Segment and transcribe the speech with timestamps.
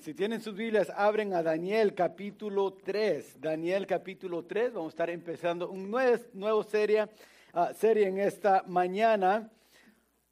[0.00, 3.40] Si tienen sus Biblias, abren a Daniel capítulo 3.
[3.40, 4.72] Daniel capítulo 3.
[4.72, 7.08] Vamos a estar empezando un nuevo, nuevo serie,
[7.52, 9.50] ah, serie en esta mañana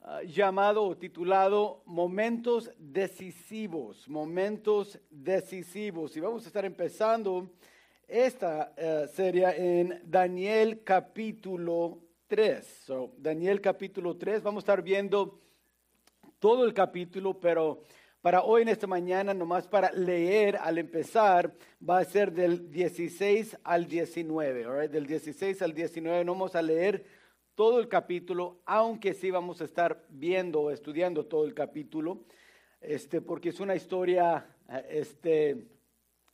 [0.00, 4.08] ah, llamado o titulado Momentos Decisivos.
[4.08, 6.16] Momentos Decisivos.
[6.16, 7.50] Y vamos a estar empezando
[8.06, 11.98] esta eh, serie en Daniel capítulo
[12.28, 12.64] 3.
[12.86, 14.40] So, Daniel capítulo 3.
[14.40, 15.40] Vamos a estar viendo
[16.38, 17.82] todo el capítulo, pero
[18.22, 21.52] para hoy en esta mañana, nomás para leer al empezar,
[21.86, 27.04] va a ser del 16 al 19, del 16 al 19 no vamos a leer
[27.56, 32.20] todo el capítulo, aunque sí vamos a estar viendo o estudiando todo el capítulo,
[32.80, 34.46] este, porque es una historia
[34.88, 35.66] este,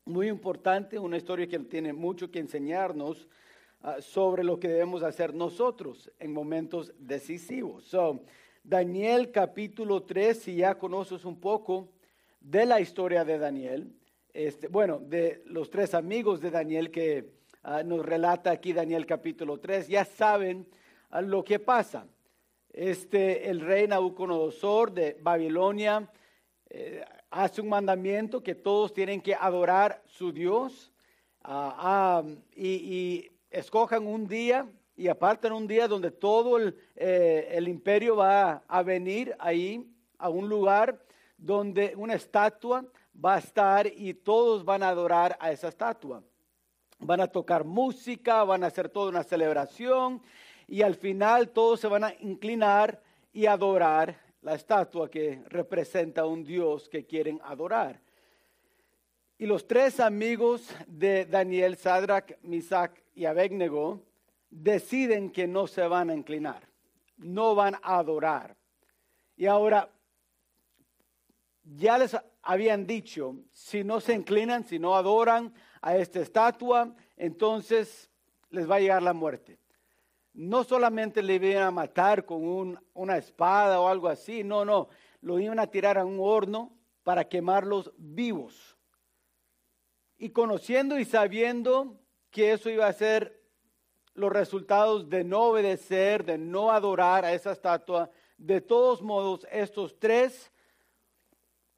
[0.05, 3.27] muy importante, una historia que tiene mucho que enseñarnos
[3.83, 7.85] uh, sobre lo que debemos hacer nosotros en momentos decisivos.
[7.87, 8.25] So,
[8.69, 11.89] Daniel capítulo 3, si ya conoces un poco
[12.39, 13.95] de la historia de Daniel,
[14.35, 19.59] este, bueno, de los tres amigos de Daniel que ah, nos relata aquí Daniel capítulo
[19.59, 20.69] 3, ya saben
[21.09, 22.07] ah, lo que pasa.
[22.71, 26.07] Este, el rey Nabucodonosor de Babilonia
[26.69, 30.93] eh, hace un mandamiento que todos tienen que adorar su Dios
[31.43, 32.23] ah,
[32.55, 38.65] y, y escojan un día y apartan un día donde todo eh, el, imperio va
[38.67, 41.01] a venir ahí a un lugar
[41.37, 42.85] donde una estatua
[43.25, 46.25] va a estar y todos van a adorar a esa estatua.
[46.99, 50.21] Van a tocar música, van a hacer toda una celebración
[50.67, 53.01] y al final todos se van a inclinar
[53.33, 58.01] y adorar la estatua que representa a un Dios que quieren adorar.
[59.39, 64.08] Y los tres amigos de Daniel, Sadrach, Misach y Abednego,
[64.51, 66.69] deciden que no se van a inclinar,
[67.17, 68.57] no van a adorar.
[69.37, 69.91] Y ahora,
[71.63, 75.53] ya les habían dicho, si no se inclinan, si no adoran
[75.83, 78.11] a esta estatua, entonces
[78.51, 79.59] les va a llegar la muerte.
[80.33, 84.89] No solamente le iban a matar con una espada o algo así, no, no,
[85.21, 86.73] lo iban a tirar a un horno
[87.03, 88.77] para quemarlos vivos.
[90.17, 93.38] Y conociendo y sabiendo que eso iba a ser
[94.19, 98.11] los resultados de no obedecer, de no adorar a esa estatua.
[98.37, 100.51] De todos modos, estos tres,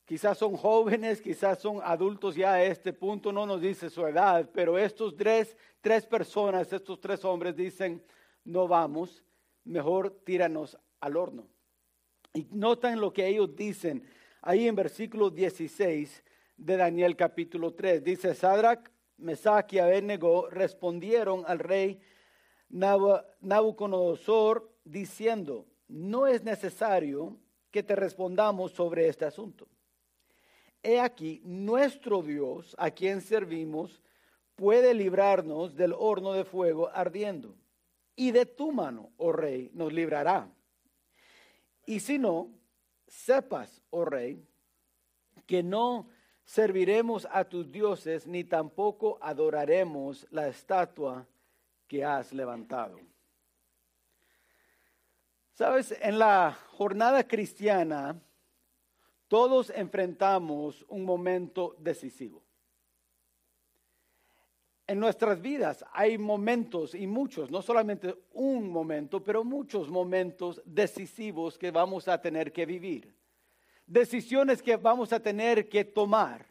[0.06, 4.48] quizás son jóvenes, quizás son adultos ya a este punto, no nos dice su edad,
[4.52, 8.02] pero estos tres, tres personas, estos tres hombres dicen,
[8.44, 9.22] no vamos,
[9.64, 11.46] mejor tíranos al horno.
[12.32, 14.02] Y notan lo que ellos dicen
[14.42, 16.24] ahí en versículo 16
[16.56, 18.02] de Daniel capítulo 3.
[18.02, 22.00] Dice, Sadrach, Mesach y Abednego respondieron al rey
[22.70, 27.36] Nabucodonosor diciendo, no es necesario
[27.70, 29.68] que te respondamos sobre este asunto.
[30.82, 34.02] He aquí, nuestro Dios, a quien servimos,
[34.54, 37.54] puede librarnos del horno de fuego ardiendo.
[38.16, 40.50] Y de tu mano, oh rey, nos librará.
[41.86, 42.50] Y si no,
[43.06, 44.42] sepas, oh rey,
[45.46, 46.08] que no
[46.44, 51.26] serviremos a tus dioses, ni tampoco adoraremos la estatua
[51.90, 53.00] que has levantado.
[55.54, 58.16] Sabes, en la jornada cristiana,
[59.26, 62.44] todos enfrentamos un momento decisivo.
[64.86, 71.58] En nuestras vidas hay momentos y muchos, no solamente un momento, pero muchos momentos decisivos
[71.58, 73.12] que vamos a tener que vivir.
[73.84, 76.46] Decisiones que vamos a tener que tomar.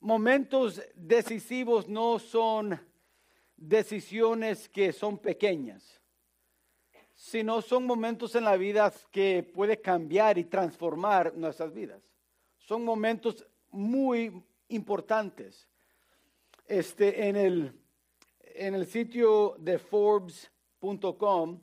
[0.00, 2.91] Momentos decisivos no son
[3.68, 6.00] decisiones que son pequeñas,
[7.14, 12.02] sino son momentos en la vida que puede cambiar y transformar nuestras vidas.
[12.58, 15.68] Son momentos muy importantes.
[16.66, 17.72] Este, en, el,
[18.40, 21.60] en el sitio de Forbes.com,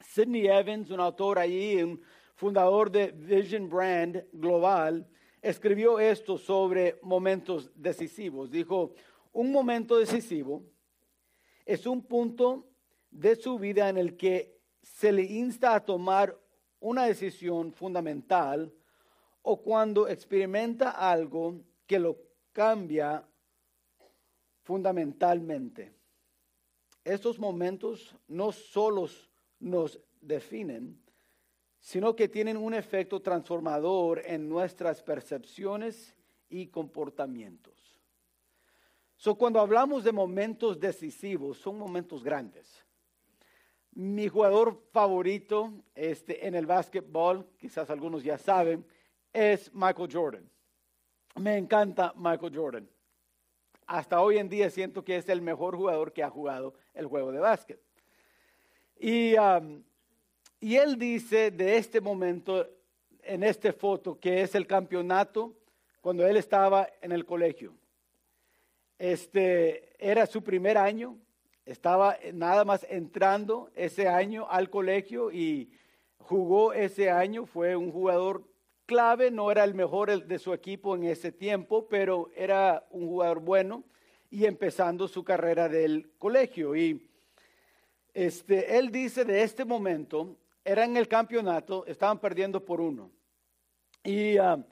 [0.00, 2.02] Sidney Evans, un autor allí, un
[2.34, 5.08] fundador de Vision Brand Global,
[5.40, 8.50] escribió esto sobre momentos decisivos.
[8.50, 8.94] Dijo,
[9.32, 10.73] un momento decisivo
[11.64, 12.66] es un punto
[13.10, 16.38] de su vida en el que se le insta a tomar
[16.80, 18.72] una decisión fundamental
[19.42, 22.18] o cuando experimenta algo que lo
[22.52, 23.26] cambia
[24.62, 25.92] fundamentalmente.
[27.04, 29.06] Estos momentos no solo
[29.60, 31.02] nos definen,
[31.78, 36.14] sino que tienen un efecto transformador en nuestras percepciones
[36.48, 37.83] y comportamientos.
[39.24, 42.84] So, cuando hablamos de momentos decisivos, son momentos grandes.
[43.92, 48.84] Mi jugador favorito este, en el básquetbol, quizás algunos ya saben,
[49.32, 50.50] es Michael Jordan.
[51.36, 52.90] me encanta Michael Jordan.
[53.86, 57.32] Hasta hoy en día siento que es el mejor jugador que ha jugado el juego
[57.32, 57.80] de básquet.
[59.00, 59.82] Y, um,
[60.60, 62.68] y él dice de este momento,
[63.22, 65.54] en esta foto, que es el campeonato
[66.02, 67.74] cuando él estaba en el colegio.
[68.98, 71.18] Este era su primer año,
[71.66, 75.72] estaba nada más entrando ese año al colegio y
[76.18, 78.44] jugó ese año, fue un jugador
[78.86, 83.40] clave, no era el mejor de su equipo en ese tiempo, pero era un jugador
[83.40, 83.82] bueno
[84.30, 86.76] y empezando su carrera del colegio.
[86.76, 87.08] Y
[88.12, 93.10] este, él dice de este momento, era en el campeonato, estaban perdiendo por uno.
[94.02, 94.64] Y ah,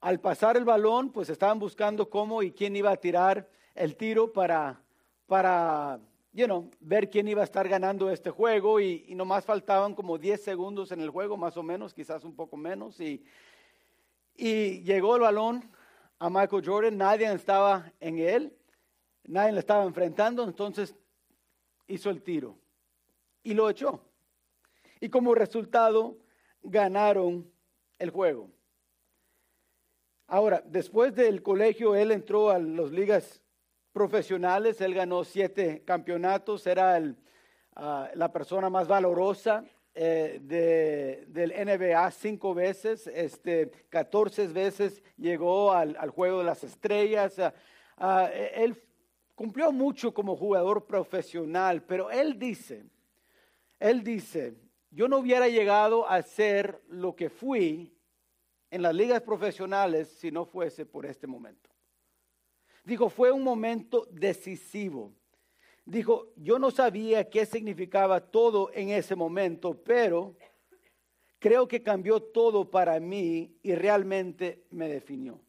[0.00, 4.32] al pasar el balón, pues estaban buscando cómo y quién iba a tirar el tiro
[4.32, 4.80] para,
[5.26, 6.00] para
[6.32, 10.42] you know, ver quién iba a estar ganando este juego y, nomás faltaban como 10
[10.42, 12.98] segundos en el juego, más o menos, quizás un poco menos.
[13.00, 13.22] Y,
[14.36, 15.70] y llegó el balón
[16.18, 18.56] a Michael Jordan, nadie estaba en él,
[19.24, 20.94] nadie le estaba enfrentando, entonces
[21.86, 22.56] hizo el tiro
[23.42, 24.00] y lo echó.
[25.00, 26.16] Y como resultado
[26.62, 27.50] ganaron
[27.98, 28.50] el juego.
[30.32, 33.42] Ahora, después del colegio, él entró a las ligas
[33.92, 37.16] profesionales, él ganó siete campeonatos, era el,
[37.74, 45.72] ah, la persona más valorosa eh, de, del NBA cinco veces, este, 14 veces llegó
[45.72, 47.36] al, juego de las estrellas.
[47.40, 47.52] Ah,
[47.96, 48.80] ah, él
[49.34, 52.84] cumplió mucho como jugador profesional, pero él dice,
[53.80, 54.54] él dice,
[54.92, 57.96] yo no hubiera llegado a ser lo que fui
[58.70, 61.70] en las ligas profesionales si no fuese por este momento.
[62.84, 65.12] Dijo, fue un momento decisivo.
[65.84, 70.36] Dijo, yo no sabía qué significaba todo en ese momento, pero
[71.38, 75.40] creo que cambió todo para mí y realmente me definió.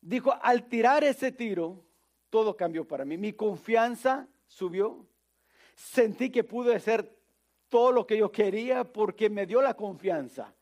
[0.00, 1.84] Dijo, al tirar ese tiro,
[2.30, 3.16] todo cambió para mí.
[3.16, 5.06] Mi confianza subió.
[5.74, 7.18] Sentí que pude hacer
[7.68, 10.54] todo lo que yo quería porque me dio la confianza.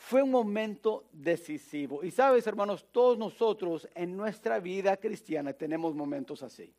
[0.00, 2.02] Fue un momento decisivo.
[2.02, 6.74] Y sabes, hermanos, todos nosotros en nuestra vida cristiana tenemos momentos así.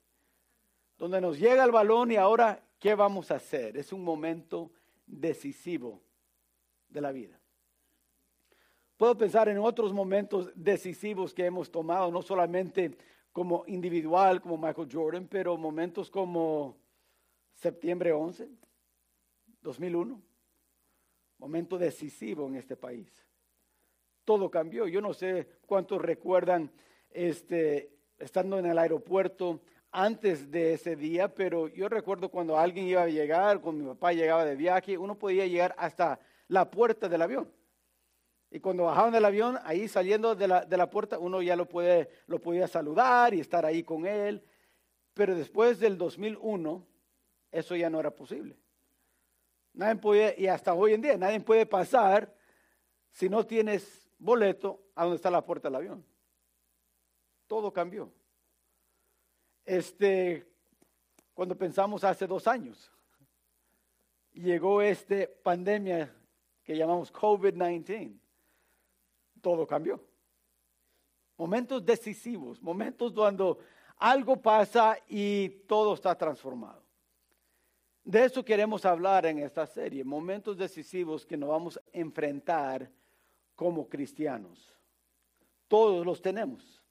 [0.97, 3.77] Donde nos llega el balón y ahora, ¿qué vamos a hacer?
[3.77, 4.71] Es un momento
[5.05, 6.01] decisivo
[6.89, 7.39] de la vida.
[8.97, 12.97] Puedo pensar en otros momentos decisivos que hemos tomado, no solamente
[13.31, 16.75] como individual, como Michael Jordan, pero momentos como
[17.53, 18.49] septiembre 11,
[19.61, 20.30] 2001
[21.41, 23.25] momento decisivo en este país.
[24.23, 24.87] Todo cambió.
[24.87, 26.71] Yo no sé cuántos recuerdan
[27.09, 29.59] este, estando en el aeropuerto
[29.91, 34.13] antes de ese día, pero yo recuerdo cuando alguien iba a llegar, cuando mi papá
[34.13, 37.51] llegaba de viaje, uno podía llegar hasta la puerta del avión.
[38.51, 41.67] Y cuando bajaban del avión, ahí saliendo de la, de la puerta, uno ya lo,
[41.67, 44.43] puede, lo podía saludar y estar ahí con él.
[45.15, 46.85] Pero después del 2001,
[47.51, 48.57] eso ya no era posible.
[49.81, 52.31] Nadie puede, y hasta hoy en día, nadie puede pasar
[53.09, 56.05] si no tienes boleto a donde está la puerta del avión.
[57.47, 58.13] Todo cambió.
[59.65, 60.47] Este,
[61.33, 62.91] cuando pensamos hace dos años,
[64.33, 66.15] llegó esta pandemia
[66.63, 68.19] que llamamos COVID-19.
[69.41, 69.99] Todo cambió.
[71.37, 73.57] Momentos decisivos, momentos cuando
[73.97, 76.83] algo pasa y todo está transformado.
[78.03, 82.89] De eso queremos hablar en esta serie, momentos decisivos que nos vamos a enfrentar
[83.55, 84.73] como cristianos.
[85.67, 86.81] Todos los tenemos.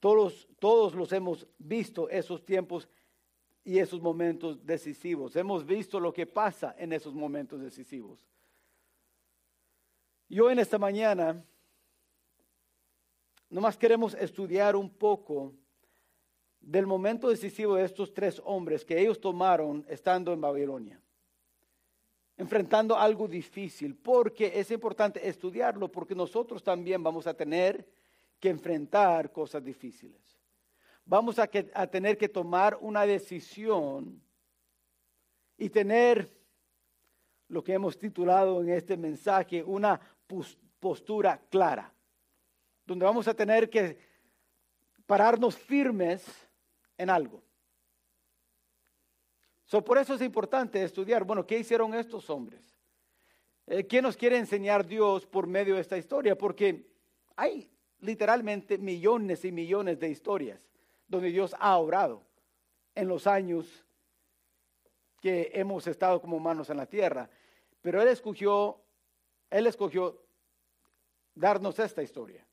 [0.00, 2.88] Todos, todos los hemos visto esos tiempos
[3.64, 5.34] y esos momentos decisivos.
[5.34, 8.20] Hemos visto lo que pasa en esos momentos decisivos.
[10.28, 11.42] Yo en esta mañana
[13.48, 15.54] nomás queremos estudiar un poco
[16.66, 21.00] del momento decisivo de estos tres hombres que ellos tomaron estando en Babilonia,
[22.36, 27.86] enfrentando algo difícil, porque es importante estudiarlo, porque nosotros también vamos a tener
[28.40, 30.20] que enfrentar cosas difíciles.
[31.04, 34.22] Vamos a, tener que tomar una decisión
[35.58, 36.32] y tener
[37.48, 40.00] lo que hemos titulado en este mensaje, una
[40.80, 41.92] postura clara,
[42.86, 43.98] donde vamos a tener que
[45.06, 46.43] pararnos firmes
[46.96, 47.42] en algo.
[49.64, 52.62] So, por eso es importante estudiar, bueno, ¿qué hicieron estos hombres?
[53.66, 56.36] Eh, ¿Qué nos quiere enseñar Dios por medio de esta historia?
[56.36, 56.86] Porque
[57.34, 57.70] hay
[58.00, 60.60] literalmente millones y millones de historias
[61.08, 62.22] donde Dios ha obrado
[62.94, 63.84] en los años
[65.20, 67.30] que hemos estado como humanos en la tierra.
[67.80, 68.80] Pero Él escogió,
[69.50, 70.20] Él escogió
[71.34, 72.46] darnos esta historia.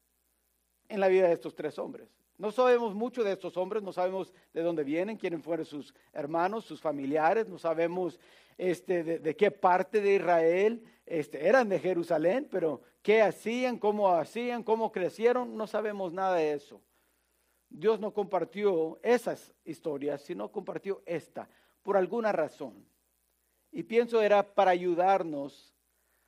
[0.88, 2.10] en la vida de estos tres hombres.
[2.42, 6.66] No sabemos mucho de estos hombres, no sabemos de dónde vienen, quiénes fueron sus hermanos,
[6.66, 8.20] sus familiares, no sabemos
[8.58, 14.64] este, de, qué parte de Israel este, eran de Jerusalén, pero qué hacían, cómo hacían,
[14.64, 16.82] cómo crecieron, no sabemos nada de eso.
[17.70, 21.48] Dios no compartió esas historias, sino compartió esta,
[21.84, 22.74] por alguna razón.
[23.72, 25.76] Y pienso era para ayudarnos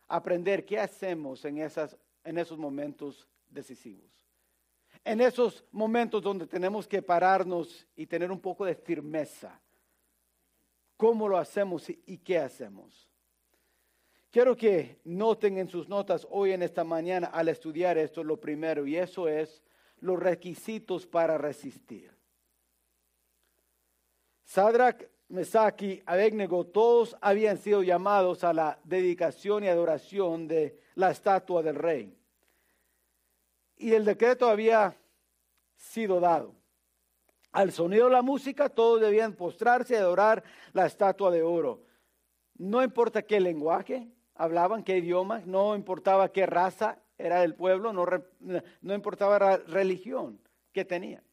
[0.07, 4.22] a aprender qué hacemos en, esas, en esos momentos decisivos
[5.05, 9.59] en esos momentos donde tenemos que pararnos y tener un poco de firmeza.
[10.97, 13.09] ¿Cómo lo hacemos y qué hacemos?
[14.31, 18.87] Quiero que noten en sus notas hoy en esta mañana al estudiar esto lo primero
[18.87, 19.61] y eso es
[19.99, 22.11] los requisitos para resistir.
[24.43, 31.61] Sadrach, Mesaki, Abednego, todos habían sido llamados a la dedicación y adoración de la estatua
[31.61, 32.22] del rey
[33.83, 34.95] y el decreto había
[35.75, 36.55] sido dado.
[37.51, 41.83] Al sonido de la música todos debían postrarse y adorar la estatua de oro.
[42.55, 48.05] No importa qué lenguaje hablaban, qué idioma, no importaba qué raza era el pueblo, no,
[48.81, 50.39] no importaba la religión
[50.71, 51.23] que tenían.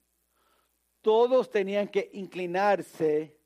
[1.02, 3.38] Todos tenían que inclinarse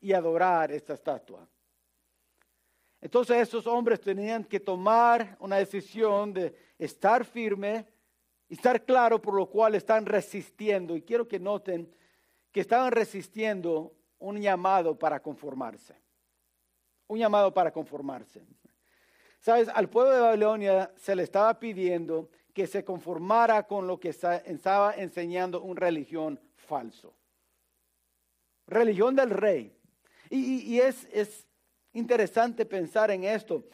[0.00, 1.46] y adorar esta estatua.
[3.02, 7.86] Entonces esos hombres tenían que tomar una decisión de estar firme
[8.48, 10.96] y estar claro por lo cual están resistiendo.
[10.96, 11.92] Y quiero que noten
[12.52, 15.94] que estaban resistiendo un llamado para conformarse.
[17.08, 18.42] Un llamado para conformarse.
[19.40, 24.08] Sabes, al pueblo de Babilonia se le estaba pidiendo que se conformara con lo que
[24.08, 27.14] estaba enseñando una religión falso.
[28.66, 29.76] Religión del rey.
[30.30, 31.46] Y, es, es
[31.92, 33.64] interesante pensar en esto.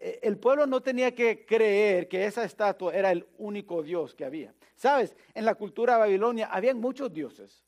[0.00, 4.24] Eh, el pueblo no tenía que creer que esa estatua era el único Dios que
[4.24, 4.54] había.
[4.74, 7.64] Sabes, en la cultura babilonia habían muchos dioses.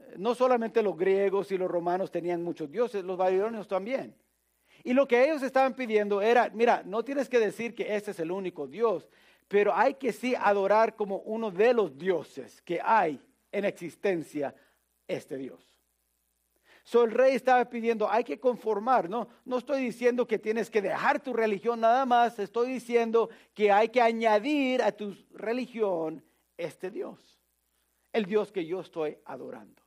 [0.00, 4.14] Eh, no solamente los griegos y los romanos tenían muchos dioses, los babilonios también.
[4.82, 8.20] Y lo que ellos estaban pidiendo era, mira, no tienes que decir que este es
[8.20, 9.08] el único Dios,
[9.46, 13.20] pero hay que sí adorar como uno de los dioses que hay
[13.52, 14.54] en existencia
[15.06, 15.69] este Dios.
[16.84, 19.28] So el rey estaba pidiendo, hay que conformar, ¿no?
[19.44, 23.88] No estoy diciendo que tienes que dejar tu religión nada más, estoy diciendo que hay
[23.90, 26.24] que añadir a tu religión
[26.56, 27.40] este Dios,
[28.12, 29.82] el Dios que yo estoy adorando.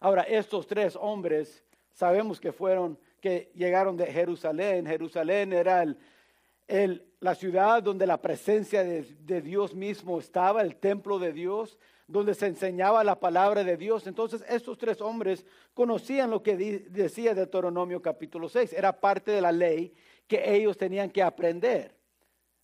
[0.00, 4.86] Ahora, estos tres hombres sabemos que fueron, que llegaron de Jerusalén.
[4.86, 5.84] Jerusalén era
[6.68, 11.78] el, la ciudad donde la presencia de, de Dios mismo estaba, el templo de Dios
[12.08, 14.06] donde se enseñaba la palabra de Dios.
[14.06, 18.72] Entonces estos tres hombres conocían lo que decía Deuteronomio capítulo 6.
[18.72, 19.94] Era parte de la ley
[20.26, 21.94] que ellos tenían que aprender,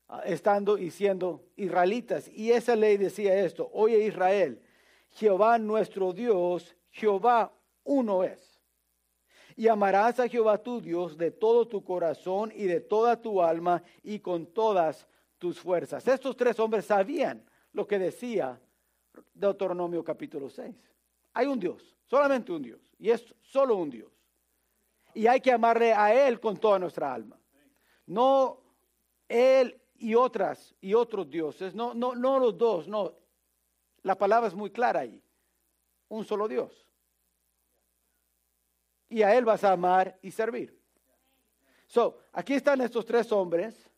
[0.08, 2.28] ah, estando y siendo israelitas.
[2.28, 4.62] Y esa ley decía esto, oye Israel,
[5.10, 7.52] Jehová nuestro Dios, Jehová
[7.84, 8.58] uno es.
[9.56, 13.82] Y amarás a Jehová tu Dios de todo tu corazón y de toda tu alma
[14.02, 15.06] y con todas
[15.38, 16.08] tus fuerzas.
[16.08, 18.58] Estos tres hombres sabían lo que decía
[19.34, 20.74] Deuteronomio capítulo 6.
[21.34, 24.12] Hay un Dios, solamente un Dios, y es solo un Dios.
[25.14, 27.38] Y hay que amarle a Él con toda nuestra alma.
[28.06, 28.60] No
[29.28, 33.12] Él y otras y otros dioses, no, no, no los dos, no.
[34.02, 35.22] La palabra es muy clara ahí.
[36.08, 36.86] Un solo Dios.
[39.08, 40.78] Y a Él vas a amar y servir.
[41.86, 43.88] So, aquí están estos tres hombres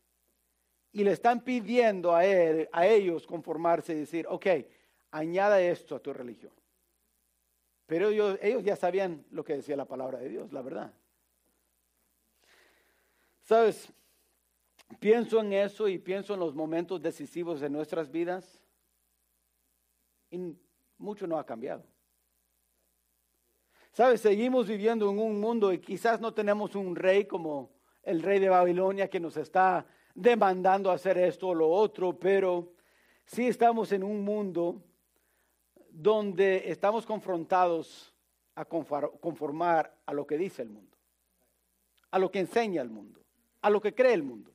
[0.91, 4.47] y le están pidiendo a él, a ellos conformarse y decir, ok,
[5.11, 6.51] añada esto a tu religión.
[7.85, 10.93] Pero ellos, ellos ya sabían lo que decía la palabra de Dios, la verdad.
[13.43, 13.93] Sabes,
[14.99, 18.61] pienso en eso y pienso en los momentos decisivos de nuestras vidas
[20.29, 20.53] y
[20.97, 21.83] mucho no ha cambiado.
[23.93, 27.71] Sabes, seguimos viviendo en un mundo y quizás no tenemos un rey como
[28.03, 32.73] el rey de Babilonia que nos está demandando hacer esto o lo otro, pero
[33.25, 34.83] sí estamos en un mundo
[35.99, 38.13] donde estamos confrontados
[38.53, 40.95] a conformar a lo que dice el mundo,
[42.11, 43.19] a lo que enseña el mundo,
[43.61, 44.51] a lo que cree el mundo.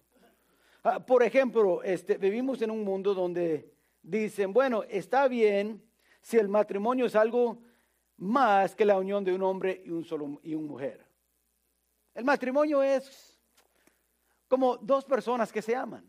[0.84, 3.72] Ah, por ejemplo, este, vivimos en un mundo donde
[4.02, 5.82] dicen, bueno, está bien
[6.20, 7.58] si el matrimonio es algo
[8.18, 11.04] más que la unión de un hombre y un solo y una mujer.
[12.14, 13.37] El matrimonio es
[14.46, 16.08] como dos personas que se aman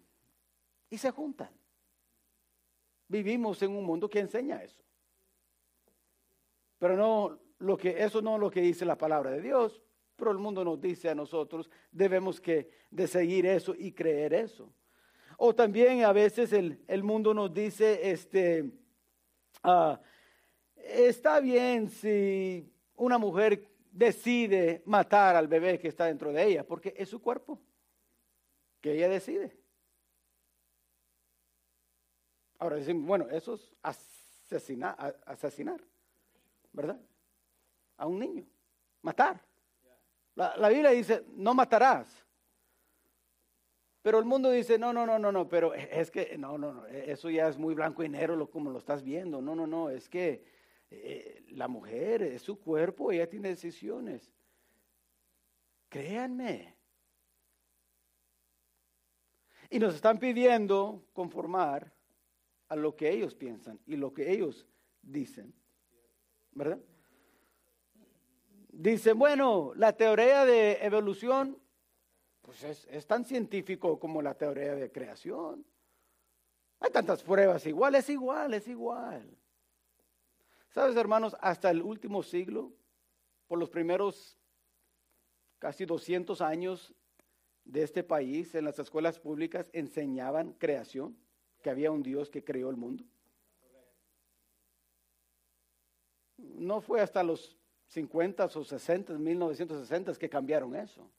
[0.91, 1.49] y se juntan.
[3.07, 4.83] Vivimos en un mundo que enseña eso.
[6.83, 9.81] Pero no lo que eso no es lo que dice la palabra de Dios,
[10.17, 14.69] pero el mundo nos dice a nosotros, debemos que de seguir eso y creer eso.
[15.37, 18.69] O también a veces el, el mundo nos dice, este,
[19.63, 20.01] ah,
[20.75, 26.93] está bien si una mujer decide matar al bebé que está dentro de ella, porque
[26.97, 27.61] es su cuerpo,
[28.81, 29.57] que ella decide.
[32.59, 35.15] Ahora dicen, bueno, eso es asesinar,
[36.74, 37.00] ¿verdad?
[37.98, 38.46] A un niño,
[39.01, 39.42] matar.
[40.36, 42.25] La, la, Biblia dice, no matarás.
[44.01, 46.86] Pero el mundo dice, no, no, no, no, no, pero es que, no, no, no,
[46.88, 49.42] eso ya es muy blanco y negro lo, como lo estás viendo.
[49.42, 50.44] No, no, no, es que
[50.89, 54.34] eh, la mujer es su cuerpo, ella tiene decisiones.
[55.88, 56.75] Créanme.
[59.70, 61.94] Y nos están pidiendo conformar
[62.68, 64.68] a lo que ellos piensan y lo que ellos
[65.01, 65.53] dicen.
[66.55, 66.79] ¿Verdad?
[68.69, 71.57] Dicen, bueno, la teoría de evolución,
[72.41, 75.65] pues es, es, tan científico como la teoría de creación.
[76.79, 79.38] Hay tantas pruebas igual, es igual, es igual.
[80.69, 82.74] Sabes, hermanos, hasta el último siglo,
[83.48, 84.39] por los primeros
[85.60, 86.93] casi 200 años
[87.63, 91.17] de este país, en las escuelas públicas enseñaban creación,
[91.62, 93.05] que había un Dios que creó el mundo.
[96.63, 101.10] No fue hasta los 50 o 60, 1960 que cambiaron eso.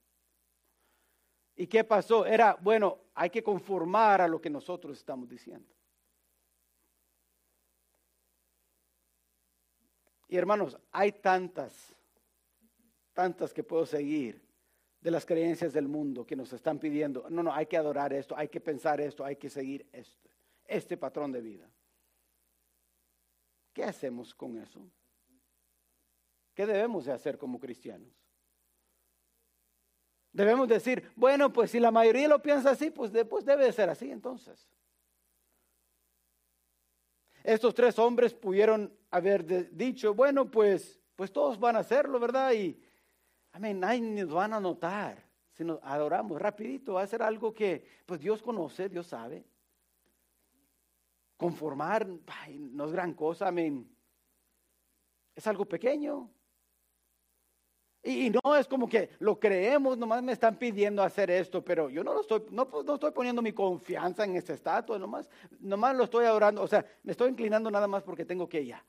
[1.55, 2.27] ¿Y qué pasó?
[2.27, 5.73] Era, bueno, hay que conformar a lo que nosotros estamos diciendo.
[10.29, 11.95] Y hermanos, hay tantas,
[13.13, 14.43] tantas que puedo seguir
[15.01, 18.35] de las creencias del mundo que nos están pidiendo, no, no, hay que adorar esto,
[18.37, 20.31] hay que pensar esto, hay que seguir esto,
[20.65, 21.71] este patrón de vida.
[23.75, 24.81] ¿Qué hacemos con eso?
[26.55, 28.09] ¿Qué debemos de hacer como cristianos?
[30.33, 33.89] Debemos decir, bueno, pues si la mayoría lo piensa así, pues después debe de ser
[33.89, 34.69] así entonces.
[37.45, 42.53] Estos tres hombres pudieron haber dicho, bueno, pues, pues todos van a hacerlo, ¿verdad?
[42.53, 42.81] Y,
[43.53, 46.95] amén, nadie nos van a notar si nos adoramos rapidito.
[46.95, 49.45] Va a ser algo que, pues Dios conoce, Dios sabe.
[51.37, 52.09] Conformar,
[52.49, 53.89] no es gran cosa, amén.
[55.37, 56.34] Es algo pequeño.
[58.07, 62.05] Y, no es como que lo creemos, nomás me están pidiendo hacer esto, pero yo
[62.05, 66.27] no lo estoy, no, estoy poniendo mi confianza en esta estatua, nomás, nomás lo estoy
[66.27, 68.85] adorando, o sea, me estoy inclinando nada más porque tengo que ya.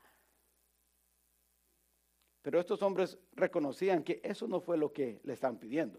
[2.42, 5.98] Pero estos hombres reconocían que eso no fue lo que le están pidiendo.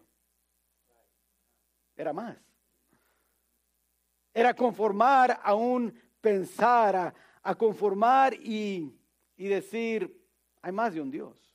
[1.95, 2.37] Era más.
[4.31, 8.93] Era conformar a un pensar, a, conformar y
[9.35, 10.23] decir,
[10.61, 11.46] hay más de un Dios.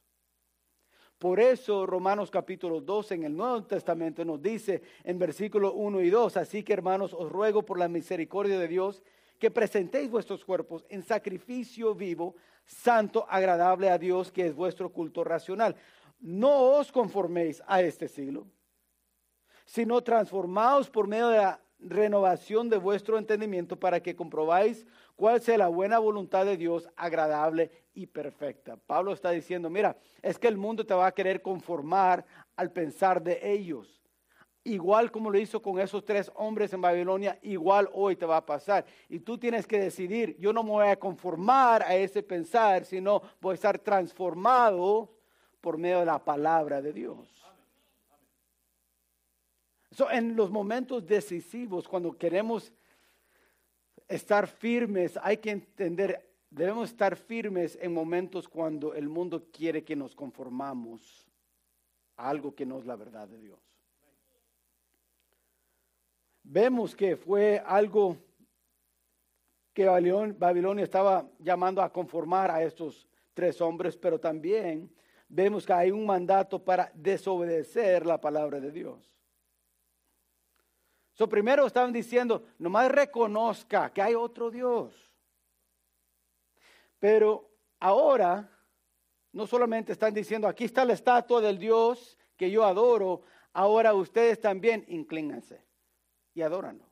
[1.22, 6.11] Por eso Romanos capítulo 12 en el Nuevo Testamento nos dice en versículo 1 y
[6.11, 9.04] 2, así que hermanos os ruego por la misericordia de Dios
[9.38, 15.22] que presentéis vuestros cuerpos en sacrificio vivo, santo, agradable a Dios, que es vuestro culto
[15.22, 15.76] racional.
[16.18, 18.48] No os conforméis a este siglo,
[19.64, 24.85] sino transformaos por medio de la renovación de vuestro entendimiento para que comprobáis
[25.16, 28.77] cuál sea la buena voluntad de Dios, agradable y perfecta.
[28.77, 32.25] Pablo está diciendo, mira, es que el mundo te va a querer conformar
[32.57, 34.03] al pensar de ellos.
[34.64, 38.46] Igual como lo hizo con esos tres hombres en Babilonia, igual hoy te va a
[38.46, 38.85] pasar.
[39.09, 43.22] Y tú tienes que decidir, yo no me voy a conformar a ese pensar, sino
[43.40, 45.11] voy a estar transformado
[45.61, 47.29] por medio de la palabra de Dios.
[50.11, 52.72] en los momentos decisivos, cuando queremos
[54.08, 59.96] estar firmes, hay que entender, debemos estar firmes en momentos cuando el mundo quiere que
[59.96, 61.26] nos conformamos
[62.16, 63.60] a algo que no es la verdad de Dios.
[66.42, 68.16] Vemos que fue algo
[69.72, 74.90] que Babilonia estaba llamando a conformar a estos tres hombres, pero también
[75.28, 79.10] vemos que hay un mandato para desobedecer la palabra de Dios.
[81.14, 84.94] So, primero estaban diciendo, nomás reconozca que hay otro Dios.
[86.98, 88.48] Pero ahora,
[89.33, 93.22] no solamente están diciendo, aquí está la estatua del Dios que yo adoro,
[93.53, 95.62] ahora ustedes también inclínense
[96.35, 96.87] y adóranlo.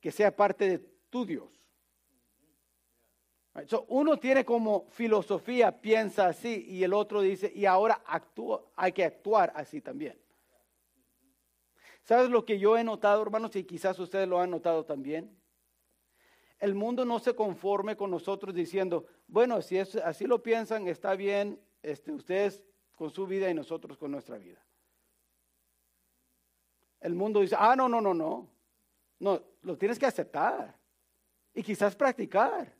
[0.00, 0.78] Que sea parte de
[1.08, 1.48] tu Dios.
[3.66, 8.92] So, uno tiene como filosofía, piensa así, y el otro dice, y ahora actúa, hay
[8.92, 10.18] que actuar así también.
[12.04, 13.54] ¿Sabes lo que yo he notado, hermanos?
[13.56, 15.36] Y quizás ustedes lo han notado también.
[16.58, 21.14] El mundo no se conforme con nosotros diciendo, bueno, si es, así lo piensan, está
[21.16, 22.62] bien, este, ustedes
[22.94, 24.64] con su vida y nosotros con nuestra vida.
[27.00, 28.48] El mundo dice, ah, no, no, no, no.
[29.18, 30.76] No, lo tienes que aceptar
[31.54, 32.72] y quizás practicar.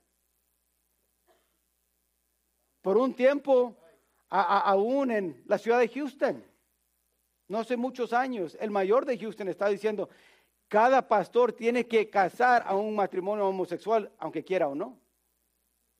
[2.81, 3.77] Por un tiempo,
[4.29, 6.45] aún en la ciudad de Houston,
[7.53, 10.09] no hace muchos años, el mayor de Houston está diciendo,
[10.69, 14.99] cada pastor tiene que casar a un matrimonio homosexual, aunque quiera o no.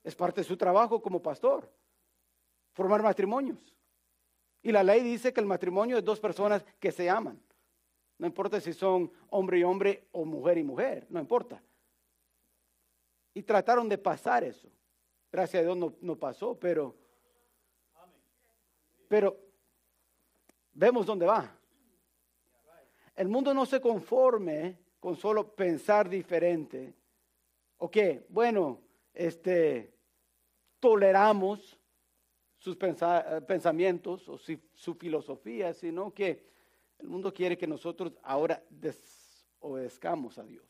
[0.03, 1.71] Es parte de su trabajo como pastor,
[2.73, 3.59] formar matrimonios.
[4.63, 7.39] Y la ley dice que el matrimonio es dos personas que se aman.
[8.17, 11.63] No importa si son hombre y hombre o mujer y mujer, no importa.
[13.35, 14.71] Y trataron de pasar eso.
[15.31, 16.97] Gracias a Dios no, no pasó, pero,
[19.07, 19.52] pero
[20.73, 21.57] vemos dónde va.
[23.15, 26.95] El mundo no se conforme con solo pensar diferente.
[27.79, 28.25] ¿O qué?
[28.29, 28.81] Bueno,
[29.13, 29.93] este,
[30.81, 31.79] toleramos
[32.59, 36.47] sus pensamientos o su filosofía, sino que
[36.99, 40.65] el mundo quiere que nosotros ahora desobedezcamos a Dios.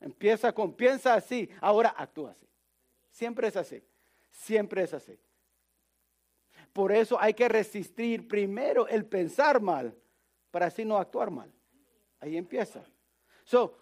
[0.00, 2.48] Empieza con, piensa así, ahora actúa así.
[3.10, 3.82] Siempre es así,
[4.30, 5.18] siempre es así.
[6.78, 9.92] Por eso hay que resistir primero el pensar mal,
[10.52, 11.52] para así no actuar mal.
[12.20, 12.84] Ahí empieza.
[13.42, 13.76] So,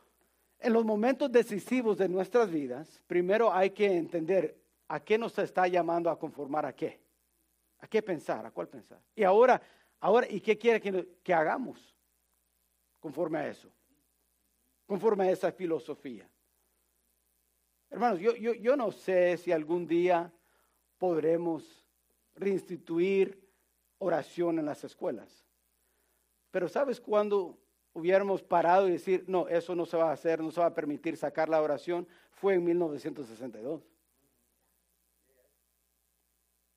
[0.58, 4.56] en los momentos decisivos de nuestras vidas, primero hay que entender
[4.88, 6.98] a qué nos está llamando a conformar a qué.
[7.80, 8.46] ¿A qué pensar?
[8.46, 9.02] ¿A cuál pensar?
[9.14, 9.60] Y ahora
[10.00, 10.80] Ahora, ¿y qué quiere
[11.22, 11.94] que, hagamos
[13.00, 13.70] conforme a eso?
[14.86, 16.28] Conforme a esa filosofía.
[17.90, 20.32] Hermanos, yo, yo, yo no sé si algún día
[20.98, 21.85] podremos
[22.36, 23.42] reinstituir
[23.98, 25.44] oración en las escuelas.
[26.50, 27.58] Pero ¿sabes cuándo
[27.92, 30.74] hubiéramos parado y decir, no, eso no se va a hacer, no se va a
[30.74, 32.06] permitir sacar la oración?
[32.30, 33.82] Fue en 1962.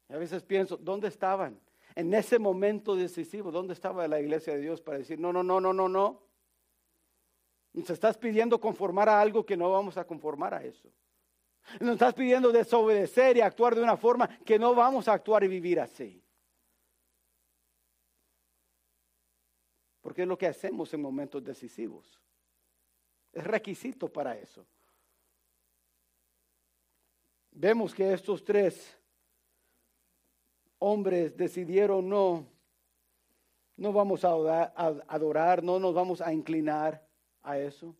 [0.10, 1.60] a veces pienso, ¿dónde estaban?
[1.95, 5.60] en ese momento decisivo, ¿dónde estaba la iglesia de Dios para decir, no, no, no,
[5.60, 6.22] no, no, no?
[7.74, 10.89] Nos estás pidiendo conformar a algo que no vamos a conformar a eso.
[11.80, 15.48] Nos estás pidiendo desobedecer y actuar de una forma que no vamos a actuar y
[15.48, 16.24] vivir así.
[20.02, 22.19] Porque es lo que hacemos en momentos decisivos.
[23.32, 24.65] Es requisito para eso.
[27.52, 28.98] Vemos que estos tres
[30.80, 32.48] hombres decidieron no,
[33.76, 34.30] no vamos a
[35.08, 37.06] adorar, no nos vamos a inclinar
[37.43, 37.95] a eso.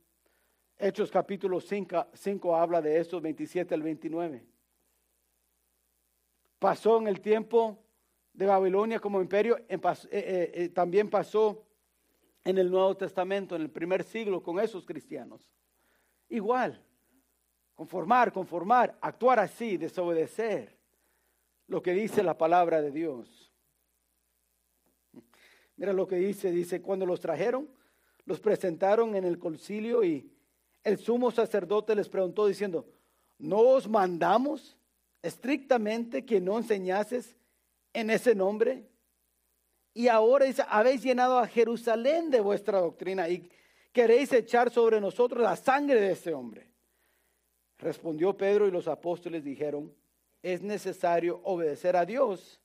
[0.82, 4.46] Hechos capítulo 5, habla de esto, 27 al 29.
[6.58, 7.78] Pasó en el tiempo
[8.32, 11.66] de Babilonia como imperio, eh, eh, eh, también pasó
[12.46, 15.52] en el Nuevo Testamento, en el primer siglo, con esos cristianos.
[16.30, 16.82] Igual,
[17.76, 20.78] conformar, conformar, actuar así, desobedecer
[21.68, 23.52] lo que dice la palabra de Dios.
[25.76, 27.70] Mira lo que dice, dice, cuando los trajeron,
[28.24, 30.39] los presentaron en el concilio y
[30.84, 32.86] el sumo sacerdote les preguntó diciendo,
[33.38, 34.78] ¿no os mandamos
[35.22, 37.38] estrictamente que no enseñases
[37.94, 38.88] en ese nombre?
[39.94, 43.50] Y ahora habéis llenado a Jerusalén de vuestra doctrina y
[43.92, 46.70] queréis echar sobre nosotros la sangre de ese hombre.
[47.78, 49.94] Respondió Pedro y los apóstoles dijeron,
[50.42, 52.62] es necesario obedecer a Dios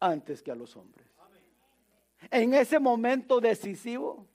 [0.00, 1.06] antes que a los hombres.
[2.30, 4.26] En ese momento decisivo,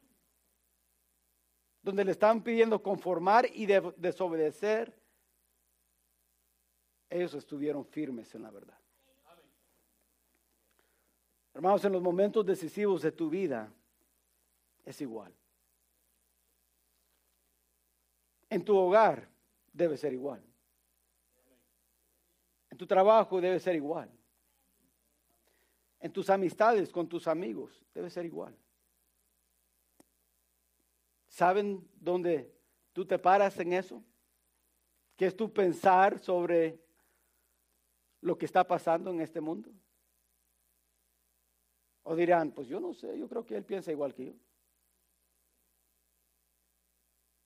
[1.87, 4.93] donde le están pidiendo conformar y desobedecer,
[7.09, 8.77] ellos estuvieron firmes en la verdad.
[11.53, 13.71] Hermanos, en los momentos decisivos de tu vida
[14.85, 15.33] es igual.
[18.49, 19.27] En tu hogar
[19.73, 20.47] debe ser igual
[22.77, 24.09] tu trabajo debe ser igual.
[25.99, 28.55] En tus amistades con tus amigos debe ser igual.
[31.37, 32.51] ¿Saben dónde
[32.93, 34.03] tú te paras en eso?
[35.15, 36.81] ¿Qué es tu pensar sobre
[38.21, 39.69] lo que está pasando en este mundo?
[42.01, 44.33] O dirán, pues yo no sé, yo creo que él piensa igual que yo.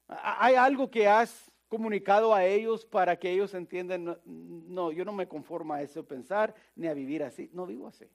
[0.07, 5.27] ¿Hay algo que has comunicado a ellos para que ellos entiendan, no, yo no me
[5.27, 8.09] conformo a eso pensar ni a vivir así, no vivo así.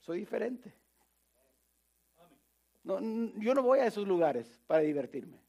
[0.00, 0.70] Soy diferente.
[2.82, 3.00] No,
[3.38, 5.42] yo no voy a esos lugares para divertirme.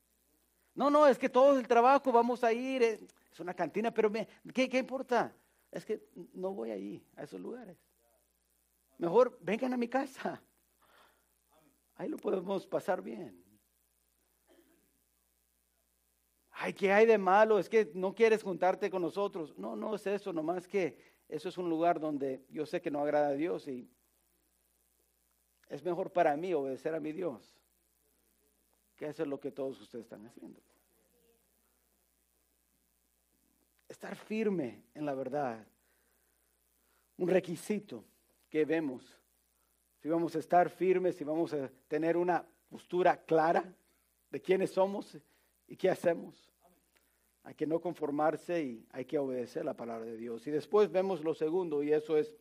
[0.74, 3.02] No, no, es que todo el trabajo vamos a ir, es,
[3.40, 5.34] una cantina, pero me, ¿qué, ¿qué importa?
[5.72, 7.78] Es que no voy ahí, a esos lugares.
[8.98, 10.42] Mejor vengan a mi casa.
[11.96, 13.42] Ahí lo podemos pasar bien.
[16.62, 17.58] ay, ¿qué hay de malo?
[17.58, 19.58] Es que no quieres juntarte con nosotros.
[19.58, 20.96] No, no es eso, nomás que
[21.28, 23.90] eso es un lugar donde yo sé que no agrada a Dios y
[25.72, 27.42] es mejor para mí obedecer a mi Dios
[28.98, 30.60] que hacer lo que todos ustedes están haciendo.
[33.88, 35.66] Estar firme en la verdad,
[37.18, 38.04] un requisito
[38.50, 39.18] que vemos.
[40.02, 43.64] Si vamos a estar firmes, si vamos a tener una postura clara
[44.30, 45.18] de quiénes somos
[45.68, 46.52] y qué hacemos.
[47.44, 50.46] Hay que no conformarse y hay que obedecer la palabra de Dios.
[50.48, 52.36] Y después vemos lo segundo y eso es,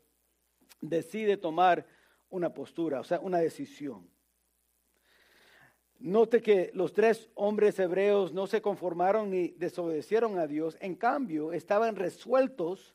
[0.80, 1.86] decide tomar
[2.30, 4.08] una postura, o sea, una decisión.
[5.98, 11.52] Note que los tres hombres hebreos no se conformaron ni desobedecieron a Dios, en cambio
[11.52, 12.94] estaban resueltos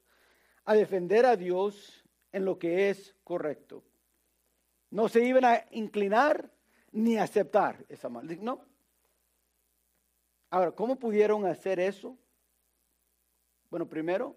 [0.63, 3.83] a defender a Dios en lo que es correcto.
[4.89, 6.49] No se iban a inclinar
[6.91, 8.09] ni aceptar esa.
[8.09, 8.61] No,
[10.49, 12.17] Ahora, ¿cómo pudieron hacer eso?
[13.69, 14.35] Bueno, primero,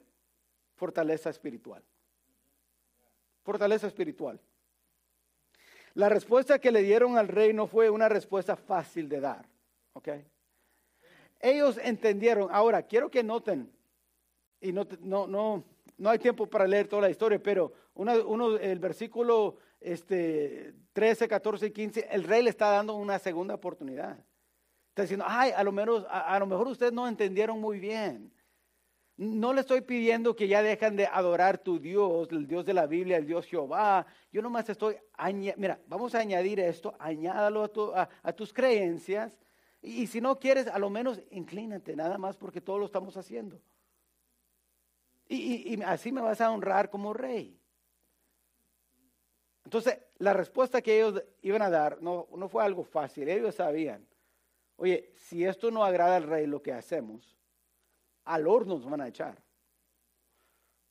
[0.74, 1.82] fortaleza espiritual.
[3.44, 4.40] Fortaleza espiritual.
[5.98, 9.44] La respuesta que le dieron al rey no fue una respuesta fácil de dar.
[9.94, 10.10] ¿Ok?
[11.40, 12.48] Ellos entendieron.
[12.52, 13.68] Ahora, quiero que noten,
[14.60, 15.64] y no, no, no,
[15.96, 21.66] no hay tiempo para leer toda la historia, pero uno, el versículo este, 13, 14
[21.66, 24.16] y 15, el rey le está dando una segunda oportunidad.
[24.90, 28.32] Está diciendo, ay, a lo, menos, a, lo mejor ustedes no entendieron muy bien.
[29.18, 32.86] No le estoy pidiendo que ya dejen de adorar tu Dios, el Dios de la
[32.86, 34.06] Biblia, el Dios Jehová.
[34.30, 34.96] Yo nomás estoy,
[35.56, 39.36] mira, vamos a añadir esto, añádalo a, tus creencias.
[39.82, 43.60] Y, si no quieres, a lo menos inclínate, nada más porque todo lo estamos haciendo.
[45.26, 47.60] Y, y, así me vas a honrar como rey.
[49.64, 54.06] Entonces, la respuesta que ellos iban a dar no, no fue algo fácil, ellos sabían.
[54.76, 57.37] Oye, si esto no agrada al rey lo que hacemos,
[58.28, 59.42] al horno nos van a echar.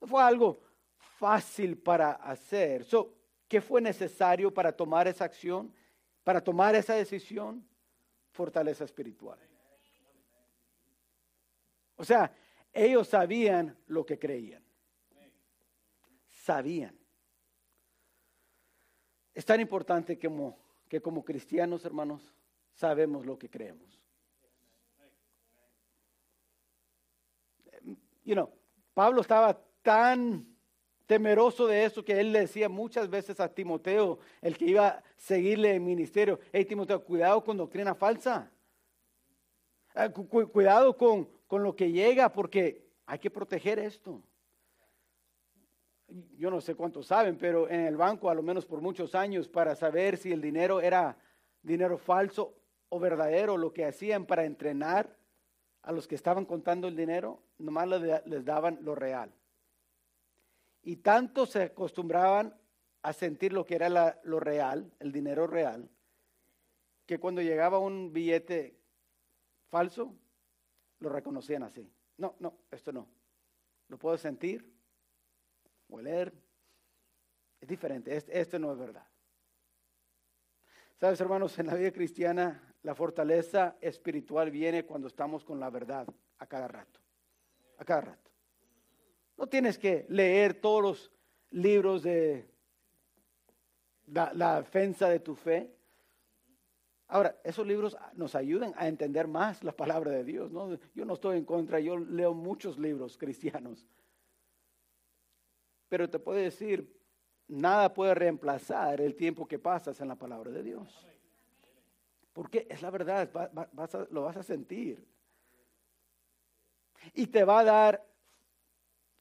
[0.01, 0.59] No fue algo
[0.97, 2.85] fácil para hacer.
[3.47, 5.73] ¿Qué fue necesario para tomar esa acción?
[6.23, 7.65] Para tomar esa decisión,
[8.31, 9.39] fortaleza espiritual.
[11.95, 12.31] O sea,
[12.73, 14.63] ellos sabían lo que creían.
[16.27, 16.97] Sabían.
[19.33, 20.57] Es tan importante como,
[20.89, 22.33] que como cristianos, hermanos,
[22.73, 24.06] sabemos lo que creemos.
[28.27, 28.49] You know,
[28.93, 30.45] Pablo estaba tan
[31.05, 35.03] temeroso de eso que él le decía muchas veces a Timoteo, el que iba a
[35.15, 38.51] seguirle en ministerio, hey Timoteo, cuidado con doctrina falsa.
[39.95, 44.21] Ah, cuidado con, con lo que llega porque hay que proteger esto.
[46.37, 49.47] Yo no sé cuántos saben, pero en el banco, a lo menos por muchos años,
[49.47, 51.17] para saber si el dinero era
[51.61, 52.53] dinero falso
[52.89, 55.16] o verdadero lo que hacían para entrenar
[55.87, 57.87] a los que estaban contando el dinero, nomás
[58.25, 59.31] les daban lo real.
[60.83, 62.53] Y tanto se acostumbraban
[63.03, 65.89] a sentir lo que era lo real, el dinero real,
[67.05, 68.77] que cuando llegaba un billete
[69.69, 70.13] falso,
[70.99, 71.89] lo reconocían así.
[72.17, 73.07] No, no, esto no.
[73.87, 74.69] Lo puedo sentir,
[75.89, 76.33] oler.
[77.61, 79.07] Es diferente, esto no es verdad.
[80.99, 86.07] Sabes, hermanos, en la vida cristiana la fortaleza espiritual viene cuando estamos con la verdad
[86.37, 87.01] a cada rato.
[87.79, 88.31] A cada rato.
[89.35, 91.11] No tienes que leer todos los
[91.49, 92.49] libros de
[94.05, 95.75] la, defensa de tu fe.
[97.09, 100.49] Ahora, esos libros nos ayudan a entender más la palabra de Dios.
[100.53, 100.79] ¿no?
[100.95, 103.85] Yo no estoy en contra, yo leo muchos libros cristianos.
[105.89, 106.97] Pero te puedo decir,
[107.49, 111.16] nada puede reemplazar el tiempo que pasas en la palabra de Dios.
[112.37, 113.27] Porque es la verdad,
[114.11, 115.03] lo vas a sentir.
[117.15, 118.05] Y te va a dar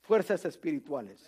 [0.03, 1.27] fuerzas espirituales.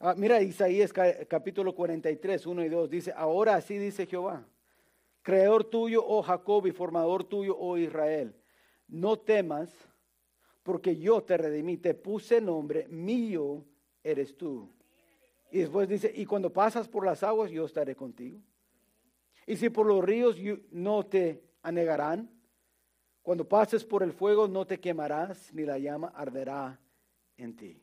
[0.00, 2.90] Ah, mira Isaías capítulo 43, 1 y 2.
[2.90, 4.44] Dice, ahora así dice Jehová,
[5.22, 8.34] creador tuyo, oh Jacob, y formador tuyo, oh Israel.
[8.88, 9.70] No temas,
[10.64, 13.64] porque yo te redimí, te puse nombre, mío
[14.02, 14.68] eres tú.
[15.52, 18.40] Y después dice, y cuando pasas por las aguas, yo estaré contigo.
[19.46, 20.36] Y si por los ríos
[20.70, 22.30] no te anegarán,
[23.22, 26.78] cuando pases por el fuego no te quemarás, ni la llama arderá
[27.36, 27.82] en ti.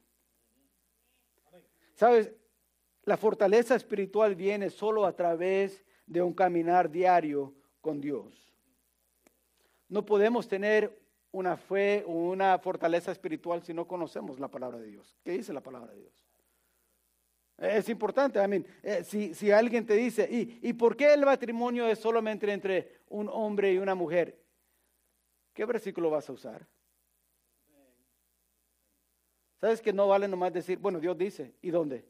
[1.96, 2.32] Sabes,
[3.04, 8.54] la fortaleza espiritual viene solo a través de un caminar diario con Dios.
[9.90, 14.88] No podemos tener una fe o una fortaleza espiritual si no conocemos la palabra de
[14.88, 15.18] Dios.
[15.24, 16.31] ¿Qué dice la palabra de Dios?
[17.62, 21.88] Es importante, I eh, si, si, alguien te dice, ¿y, ¿y por qué el matrimonio
[21.88, 24.36] es solamente entre un hombre y una mujer?
[25.54, 26.68] ¿Qué versículo vas a usar?
[29.60, 32.04] ¿Sabes que no vale nomás decir, bueno, Dios dice, ¿y dónde?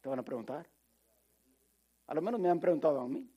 [0.00, 0.70] Te van a preguntar.
[2.06, 3.28] A lo menos me han preguntado a mí.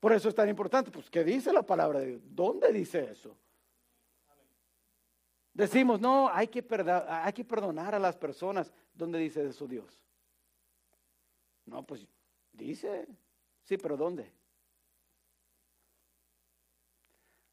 [0.00, 2.22] Por eso es tan importante, pues, ¿qué dice la palabra de Dios?
[2.24, 3.36] ¿Dónde dice eso?
[5.54, 6.64] Decimos, no, hay que,
[7.08, 8.72] hay que perdonar a las personas.
[8.94, 10.02] ¿Dónde dice eso Dios?
[11.66, 12.06] No, pues
[12.52, 13.06] dice,
[13.62, 14.32] sí, pero ¿dónde?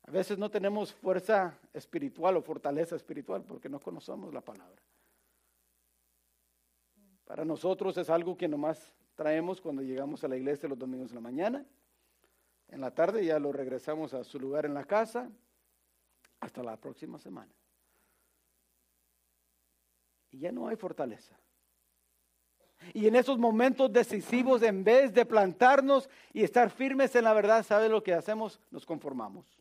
[0.04, 4.82] A veces no tenemos fuerza espiritual o fortaleza espiritual porque no conocemos la palabra.
[7.26, 11.16] Para nosotros es algo que nomás traemos cuando llegamos a la iglesia los domingos de
[11.16, 11.66] la mañana.
[12.70, 15.30] En la tarde ya lo regresamos a su lugar en la casa
[16.40, 17.54] hasta la próxima semana.
[20.32, 21.38] Y ya no hay fortaleza.
[22.94, 27.63] Y en esos momentos decisivos, en vez de plantarnos y estar firmes en la verdad,
[27.63, 28.60] ¿sabe lo que hacemos?
[28.72, 29.60] Nos conformamos.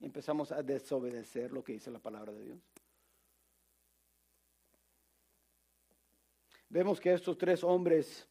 [0.00, 2.58] Y empezamos a desobedecer lo que dice la palabra de Dios.
[6.68, 8.26] Vemos que estos tres hombres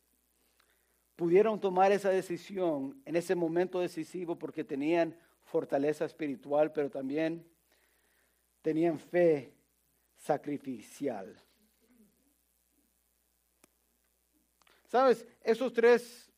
[1.15, 7.47] pudieron tomar esa decisión en ese momento decisivo porque tenían fortaleza espiritual, pero también
[8.61, 9.54] tenían fe
[10.25, 11.39] sacrificial.
[14.87, 15.27] ¿Sabes?
[15.43, 16.31] Esos tres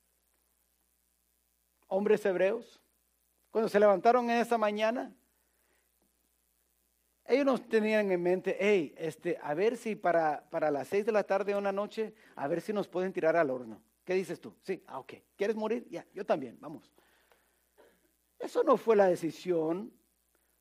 [1.88, 2.82] hombres hebreos,
[3.50, 5.16] cuando se levantaron en esa mañana,
[7.26, 11.14] ellos no tenían en mente, hey, este, a ver si para, para las seis de
[11.14, 13.82] la tarde o una noche, a ver si nos pueden tirar al horno.
[14.04, 14.54] ¿Qué dices tú?
[14.64, 15.14] Sí, ah, ok.
[15.38, 15.88] ¿Quieres morir?
[15.90, 16.92] Ya, yo también, vamos.
[18.38, 19.94] Eso no fue la decisión.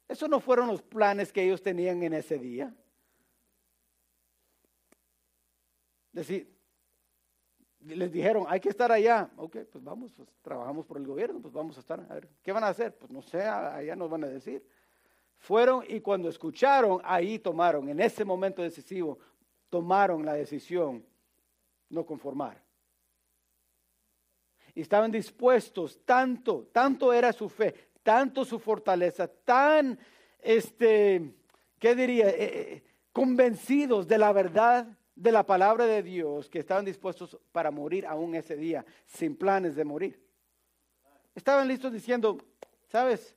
[0.09, 2.73] Eso no fueron los planes que ellos tenían en ese día.
[6.17, 6.51] Decir,
[7.81, 9.29] les dijeron, hay que estar allá.
[9.37, 12.01] Ok, pues vamos, pues trabajamos por el gobierno, pues vamos a estar.
[12.09, 12.97] A ver, ¿qué van a hacer?
[12.97, 14.67] Pues no sé, allá nos van a decir.
[15.37, 19.19] Fueron y cuando escucharon, ahí tomaron, en ese momento decisivo,
[19.69, 21.05] tomaron la decisión
[21.91, 22.63] no conformar.
[24.75, 29.99] Y estaban dispuestos, tanto, tanto era su fe, tanto su fortaleza, tan,
[30.41, 31.35] este,
[31.79, 32.31] ¿qué diría?
[32.31, 37.71] Eh, eh, convencidos de la verdad de la palabra de Dios, que estaban dispuestos para
[37.71, 40.23] morir aún ese día, sin planes de morir.
[41.35, 42.39] Estaban listos diciendo,
[42.87, 43.35] ¿sabes?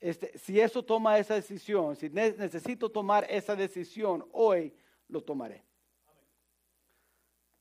[0.00, 4.74] Este, si eso toma esa decisión, si necesito tomar esa decisión hoy,
[5.08, 5.62] lo tomaré.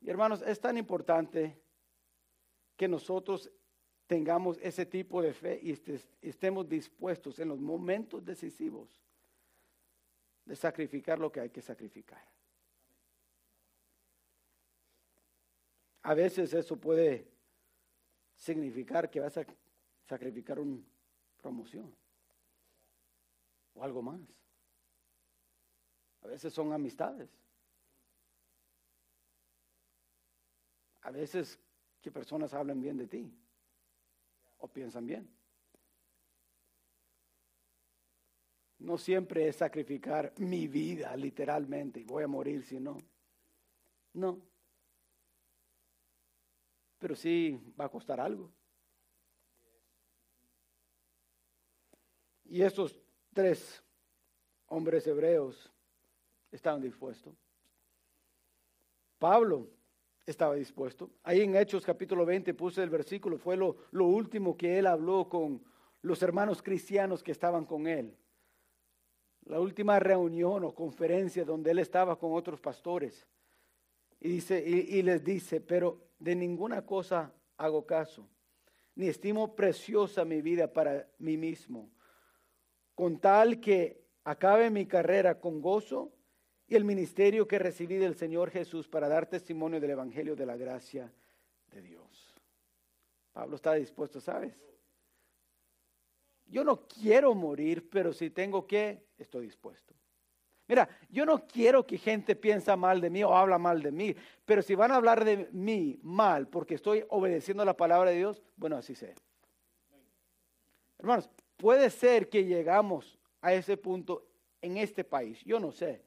[0.01, 1.57] Y hermanos, es tan importante
[2.75, 3.49] que nosotros
[4.07, 5.79] tengamos ese tipo de fe y
[6.21, 8.89] estemos dispuestos en los momentos decisivos
[10.45, 12.21] de sacrificar lo que hay que sacrificar.
[16.03, 17.27] A veces eso puede
[18.35, 19.45] significar que vas a
[20.05, 20.81] sacrificar una
[21.41, 21.93] promoción
[23.73, 24.19] o algo más.
[26.23, 27.29] A veces son amistades.
[31.03, 31.59] A veces
[32.01, 33.33] que personas hablan bien de ti
[34.59, 35.29] o piensan bien.
[38.79, 42.97] No siempre es sacrificar mi vida literalmente y voy a morir si no.
[44.13, 44.52] No.
[47.03, 48.49] Pero sí va a costar algo.
[52.45, 52.97] Y estos
[53.33, 53.83] tres
[54.67, 55.69] hombres hebreos
[56.49, 57.35] estaban dispuestos.
[59.19, 59.67] Pablo
[60.25, 61.11] estaba dispuesto.
[61.23, 65.27] Ahí en Hechos capítulo 20 puse el versículo, fue lo, lo último que él habló
[65.27, 65.61] con
[66.03, 68.15] los hermanos cristianos que estaban con él.
[69.43, 73.27] La última reunión o conferencia donde él estaba con otros pastores.
[74.21, 78.29] Y, dice, y, y les dice, pero de ninguna cosa hago caso,
[78.95, 81.91] ni estimo preciosa mi vida para mí mismo,
[82.95, 86.13] con tal que acabe mi carrera con gozo
[86.65, 90.55] y el ministerio que recibí del Señor Jesús para dar testimonio del Evangelio de la
[90.55, 91.13] gracia
[91.67, 92.33] de Dios.
[93.33, 94.55] Pablo está dispuesto, ¿sabes?
[96.45, 99.93] Yo no quiero morir, pero si tengo que, estoy dispuesto.
[100.67, 104.15] Mira, yo no quiero que gente piensa mal de mí o habla mal de mí,
[104.45, 108.41] pero si van a hablar de mí mal porque estoy obedeciendo la palabra de Dios,
[108.55, 109.13] bueno, así sea.
[110.97, 114.25] Hermanos, puede ser que llegamos a ese punto
[114.61, 116.01] en este país, yo no sé.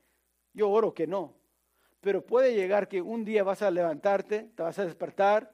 [0.54, 1.34] Yo oro que no.
[2.00, 5.52] Pero puede llegar que un día vas a levantarte, te vas a despertar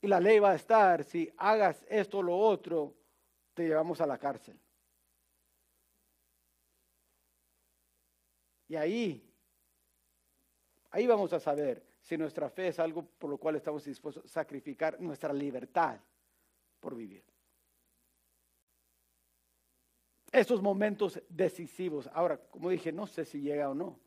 [0.00, 2.94] y la ley va a estar, si hagas esto o lo otro,
[3.54, 4.58] te llevamos a la cárcel.
[8.68, 9.26] Y ahí,
[10.90, 14.28] ahí vamos a saber si nuestra fe es algo por lo cual estamos dispuestos a
[14.28, 15.98] sacrificar nuestra libertad
[16.80, 17.24] por vivir.
[20.30, 22.08] Estos momentos decisivos.
[22.12, 23.98] Ahora, como dije, no sé si llega o no,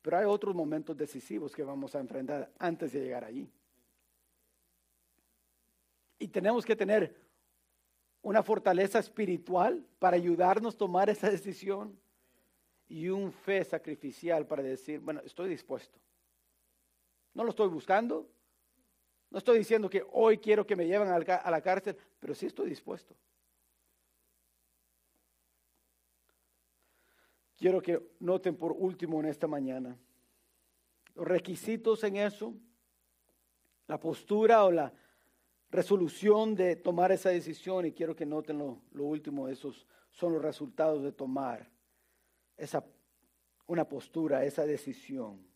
[0.00, 3.50] Pero hay otros momentos decisivos que vamos a enfrentar antes de llegar allí.
[6.18, 7.14] Y tenemos que tener
[8.22, 11.98] una fortaleza espiritual para ayudarnos a tomar esa decisión
[12.88, 15.98] y un fe sacrificial para decir, bueno, estoy dispuesto.
[17.34, 18.28] No lo estoy buscando.
[19.30, 22.70] No estoy diciendo que hoy quiero que me lleven a la cárcel, pero sí estoy
[22.70, 23.14] dispuesto.
[27.58, 29.98] Quiero que noten por último en esta mañana
[31.18, 32.54] los requisitos en eso,
[33.88, 34.92] la postura o la
[35.68, 41.02] resolución de tomar esa decisión y quiero que noten lo, último, esos son los resultados
[41.02, 41.68] de tomar
[42.58, 42.84] esa,
[43.66, 45.46] una postura, esa decisión.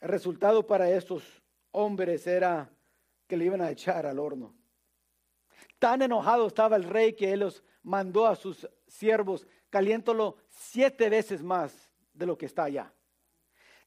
[0.00, 1.22] El resultado para estos
[1.70, 2.70] hombres era
[3.26, 4.54] que le iban a echar al horno.
[5.78, 11.42] Tan enojado estaba el rey que él los mandó a sus siervos, caliéntolo siete veces
[11.42, 12.92] más de lo que está allá.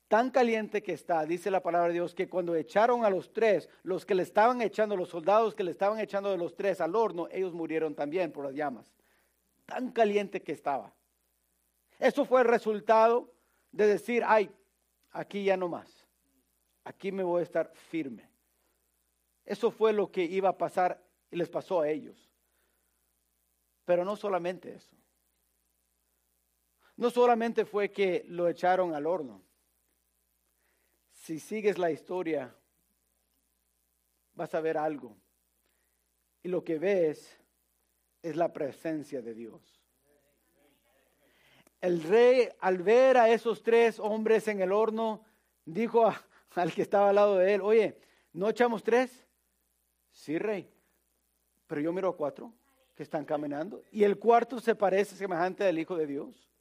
[0.08, 3.70] Tan caliente que está, dice la palabra de Dios, que cuando echaron a los tres,
[3.84, 6.96] los que le estaban echando, los soldados que le estaban echando de los tres al
[6.96, 8.92] horno, ellos murieron también por las llamas.
[9.72, 10.94] Tan caliente que estaba.
[11.98, 13.34] Eso fue el resultado
[13.72, 14.54] de decir, ay,
[15.12, 16.06] aquí ya no más.
[16.84, 18.30] Aquí me voy a estar firme.
[19.46, 22.30] Eso fue lo que iba a pasar y les pasó a ellos.
[23.86, 24.98] Pero no solamente eso.
[26.98, 29.42] No solamente fue que lo echaron al horno.
[31.14, 32.54] Si sigues la historia,
[34.34, 35.16] vas a ver algo.
[36.44, 37.41] Y lo que ves
[38.22, 39.82] es la presencia de Dios.
[41.80, 45.24] El rey, al ver a esos tres hombres en el horno,
[45.66, 46.12] dijo
[46.56, 47.98] al que estaba al lado de él, oye,
[48.34, 49.28] ¿no echamos tres?
[50.12, 50.70] Sí, rey,
[51.66, 52.54] pero yo miro a cuatro
[52.96, 56.52] que están caminando y el cuarto se parece semejante al Hijo de Dios.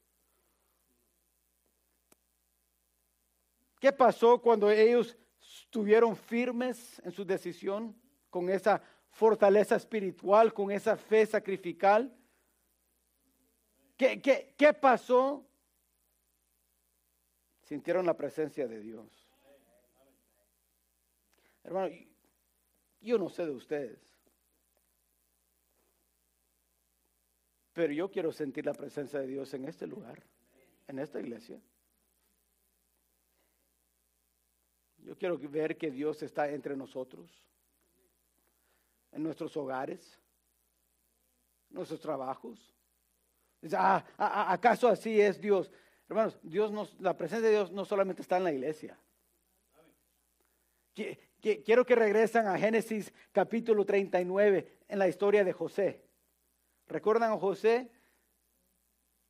[3.78, 7.94] ¿Qué pasó cuando ellos estuvieron firmes en su decisión
[8.28, 12.14] con esa fortaleza espiritual, con esa fe sacrificial?
[13.96, 15.46] ¿Qué, qué, qué pasó?
[17.62, 19.06] Sintieron la presencia de Dios.
[21.62, 21.94] Hermano,
[23.00, 23.98] yo no sé de ustedes,
[27.72, 30.22] pero yo quiero sentir la presencia de Dios en este lugar,
[30.88, 31.60] en esta iglesia.
[34.98, 37.30] Yo quiero ver que Dios está entre nosotros,
[39.12, 40.18] en nuestros hogares,
[41.70, 42.74] nuestros trabajos.
[43.72, 44.04] Ah,
[44.48, 45.70] ¿Acaso así es Dios?
[46.08, 48.98] Hermanos, Dios la presencia de Dios no solamente está en la iglesia.
[51.40, 56.04] Quiero que regresen a Génesis capítulo 39 en la historia de José.
[56.86, 57.90] ¿Recuerdan a José?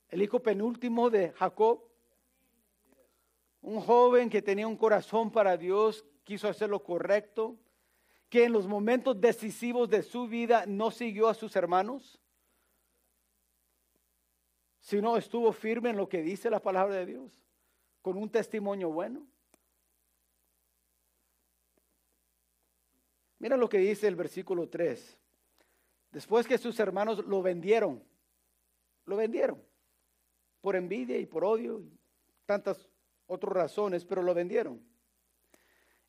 [0.08, 1.84] El hijo penúltimo de Jacob.
[3.62, 7.58] Un joven que tenía un corazón para Dios, quiso hacer lo correcto,
[8.30, 12.20] que en los momentos decisivos de su vida no siguió a sus hermanos,
[14.78, 17.32] sino estuvo firme en lo que dice la palabra de Dios,
[18.00, 19.26] con un testimonio bueno.
[23.40, 25.18] Mira lo que dice el versículo 3.
[26.12, 28.02] Después que sus hermanos lo vendieron,
[29.06, 29.60] lo vendieron
[30.60, 31.98] por envidia y por odio y
[32.46, 32.88] tantas
[33.26, 34.80] otras razones, pero lo vendieron.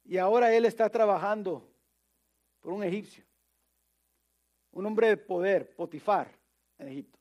[0.03, 1.70] Y ahora él está trabajando
[2.61, 3.25] por un egipcio,
[4.71, 6.31] un hombre de poder, Potifar,
[6.77, 7.19] en Egipto.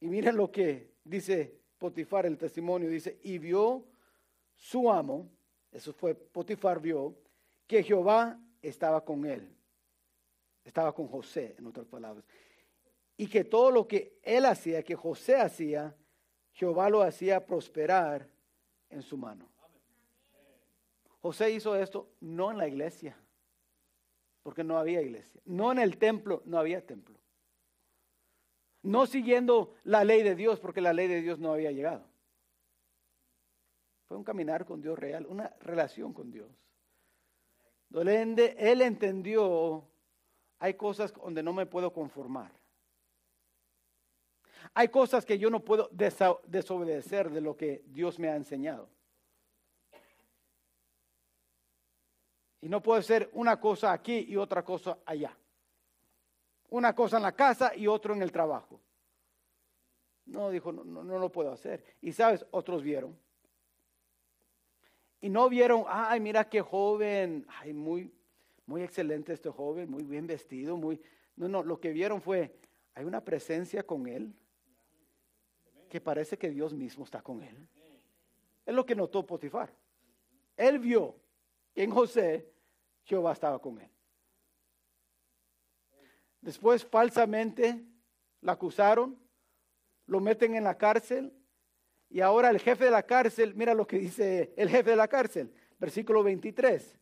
[0.00, 3.86] Y miren lo que dice Potifar, el testimonio, dice, y vio
[4.54, 5.30] su amo,
[5.70, 7.16] eso fue Potifar vio,
[7.66, 9.56] que Jehová estaba con él,
[10.64, 12.24] estaba con José, en otras palabras,
[13.16, 15.96] y que todo lo que él hacía, que José hacía,
[16.52, 18.28] Jehová lo hacía prosperar
[18.90, 19.48] en su mano.
[21.20, 23.16] José hizo esto no en la iglesia,
[24.44, 25.40] porque no había iglesia.
[25.46, 27.18] No en el templo, no había templo.
[28.82, 32.04] No siguiendo la ley de Dios, porque la ley de Dios no había llegado.
[34.06, 36.50] Fue un caminar con Dios real, una relación con Dios.
[37.94, 39.88] Él entendió,
[40.58, 42.52] hay cosas donde no me puedo conformar.
[44.74, 48.90] Hay cosas que yo no puedo desobedecer de lo que Dios me ha enseñado.
[52.64, 55.36] Y no puede ser una cosa aquí y otra cosa allá.
[56.70, 58.80] Una cosa en la casa y otro en el trabajo.
[60.24, 61.84] No, dijo, no, no, no lo puedo hacer.
[62.00, 63.18] Y sabes, otros vieron.
[65.20, 68.10] Y no vieron, ay, mira qué joven, ay, muy,
[68.64, 70.98] muy excelente este joven, muy bien vestido, muy...
[71.36, 72.56] No, no, lo que vieron fue,
[72.94, 74.34] hay una presencia con él
[75.90, 77.68] que parece que Dios mismo está con él.
[78.64, 79.70] Es lo que notó Potifar.
[80.56, 81.14] Él vio
[81.74, 82.53] en José
[83.04, 83.90] Jehová estaba con él.
[86.40, 87.82] Después falsamente
[88.40, 89.18] la acusaron,
[90.06, 91.32] lo meten en la cárcel
[92.10, 95.08] y ahora el jefe de la cárcel, mira lo que dice el jefe de la
[95.08, 96.98] cárcel, versículo 23.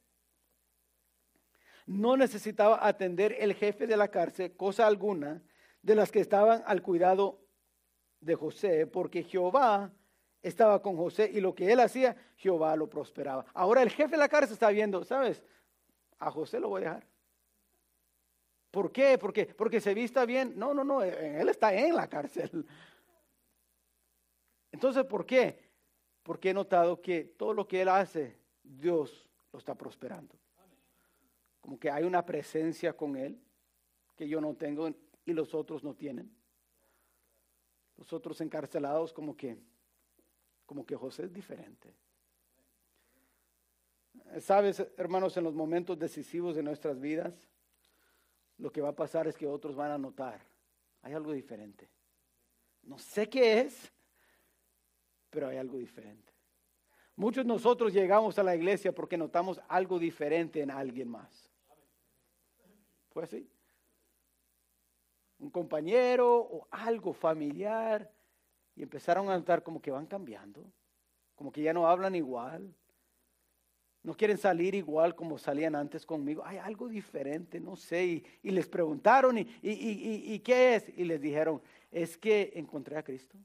[1.87, 5.43] No necesitaba atender el jefe de la cárcel cosa alguna
[5.83, 7.41] de las que estaban al cuidado
[8.21, 9.93] de José, porque Jehová
[10.41, 13.45] estaba con José y lo que él hacía, Jehová lo prosperaba.
[13.53, 15.43] Ahora el jefe de la cárcel está viendo, ¿sabes?
[16.23, 17.07] A José lo voy a dejar.
[18.71, 19.19] ¿Por qué?
[19.19, 20.55] Porque, porque se vista bien.
[20.57, 22.67] No, no, no, él está en la cárcel.
[24.71, 25.59] Entonces, ¿por qué?
[26.23, 30.35] Porque he notado que todo lo que él hace, Dios lo está prosperando.
[31.61, 33.39] Como que hay una presencia con él
[34.17, 34.91] que yo no tengo
[35.25, 36.35] y los otros no tienen.
[37.97, 39.59] Los otros encarcelados como que
[40.67, 41.93] como que José es diferente.
[44.41, 47.35] Sabes, hermanos, en los momentos decisivos de nuestras vidas,
[48.57, 50.41] lo que va a pasar es que otros van a notar,
[51.03, 51.89] hay algo diferente.
[52.83, 53.93] No sé qué es,
[55.29, 56.33] pero hay algo diferente.
[57.17, 61.51] Muchos de nosotros llegamos a la iglesia porque notamos algo diferente en alguien más.
[63.11, 63.49] ¿Fue así?
[65.39, 68.11] Un compañero o algo familiar
[68.75, 70.65] y empezaron a notar como que van cambiando,
[71.35, 72.75] como que ya no hablan igual,
[74.03, 76.43] no quieren salir igual como salían antes conmigo.
[76.45, 78.25] Hay algo diferente, no sé.
[78.43, 80.89] Y, les preguntaron, ¿y, qué es?
[80.97, 83.39] Y les dijeron, es que encontré a Cristo.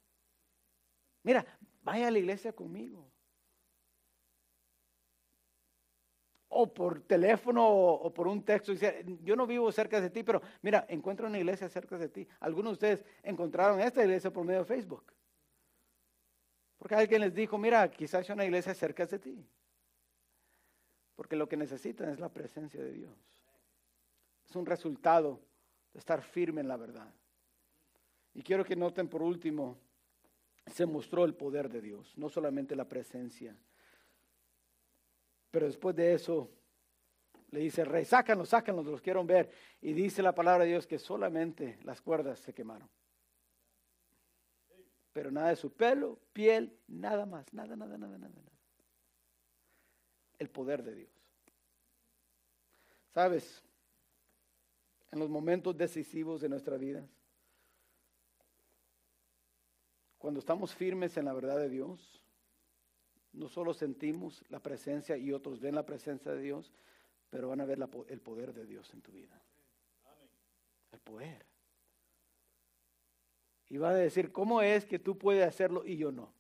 [1.22, 1.46] Mira,
[1.84, 3.08] vaya a la iglesia conmigo.
[6.50, 8.74] O por teléfono o, por un texto.
[9.24, 12.28] Yo no vivo cerca de ti, pero mira, encuentro una iglesia cerca de ti.
[12.40, 15.14] Algunos de ustedes encontraron esta iglesia por medio de Facebook.
[16.80, 19.48] Porque alguien les dijo, mira, quizás hay una iglesia cerca de ti.
[21.18, 23.12] Porque lo que necesitan es la presencia de Dios.
[24.48, 25.42] Es un resultado
[25.92, 27.12] de estar firme en la verdad.
[28.36, 29.80] Y quiero que noten por último,
[30.68, 33.58] se mostró el poder de Dios, no solamente la presencia.
[35.50, 36.52] Pero después de eso,
[37.50, 39.50] le dice, rey, sácanos, sácanos, los quiero ver.
[39.82, 42.88] Y dice la palabra de Dios que solamente las cuerdas se quemaron.
[45.14, 48.30] Pero nada de su pelo, piel, nada más, nada, nada, nada, nada.
[48.30, 48.57] nada
[50.40, 51.12] el poder de Dios.
[53.14, 53.64] ¿Sabes?
[55.12, 57.08] En los momentos decisivos de nuestra vida,
[60.18, 62.22] cuando estamos firmes en la verdad de Dios,
[63.34, 66.72] no solo sentimos la presencia y otros ven la presencia de Dios,
[67.30, 67.80] pero van a ver
[68.10, 69.42] el poder de Dios en tu vida.
[70.92, 71.46] El poder.
[73.70, 76.37] Y va a decir, ¿cómo es que tú puedes hacerlo y yo no?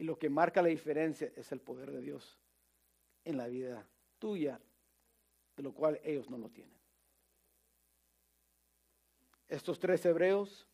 [0.00, 2.38] Y lo que marca la diferencia es el poder de Dios
[3.22, 3.86] en la vida
[4.18, 4.58] tuya,
[5.54, 6.74] de lo cual ellos no lo tienen.
[9.46, 10.66] Estos tres hebreos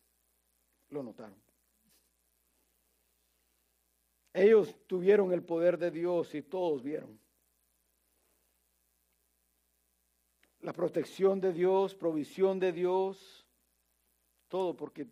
[0.90, 1.42] lo notaron.
[4.32, 7.18] Ellos tuvieron el poder de Dios y todos vieron.
[10.60, 13.44] La protección de Dios, provisión de Dios,
[14.46, 15.08] todo porque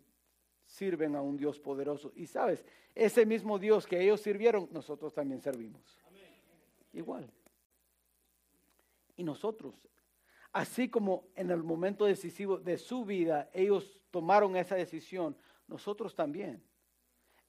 [0.75, 2.11] sirven a un Dios poderoso.
[2.15, 5.81] Y sabes, ese mismo Dios que ellos sirvieron, nosotros también servimos.
[6.91, 7.29] Igual.
[9.15, 9.75] Y nosotros,
[10.51, 16.61] así como en el momento decisivo de su vida, ellos tomaron esa decisión, nosotros también,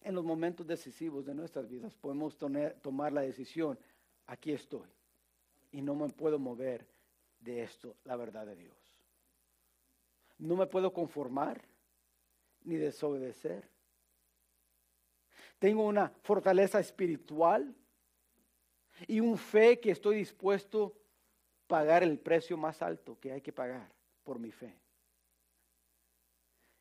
[0.03, 2.39] en los momentos decisivos de nuestras vidas, podemos
[2.81, 3.77] tomar la decisión,
[4.27, 4.89] aquí estoy,
[5.73, 6.87] y no me puedo mover
[7.41, 8.77] de esto, la verdad de Dios.
[10.39, 11.61] No me puedo conformar
[12.67, 13.69] ni desobedecer
[15.59, 17.75] tengo una fortaleza espiritual
[19.07, 20.95] y un fe que estoy dispuesto
[21.65, 23.91] a pagar el precio más alto que hay que pagar
[24.23, 24.79] por mi fe.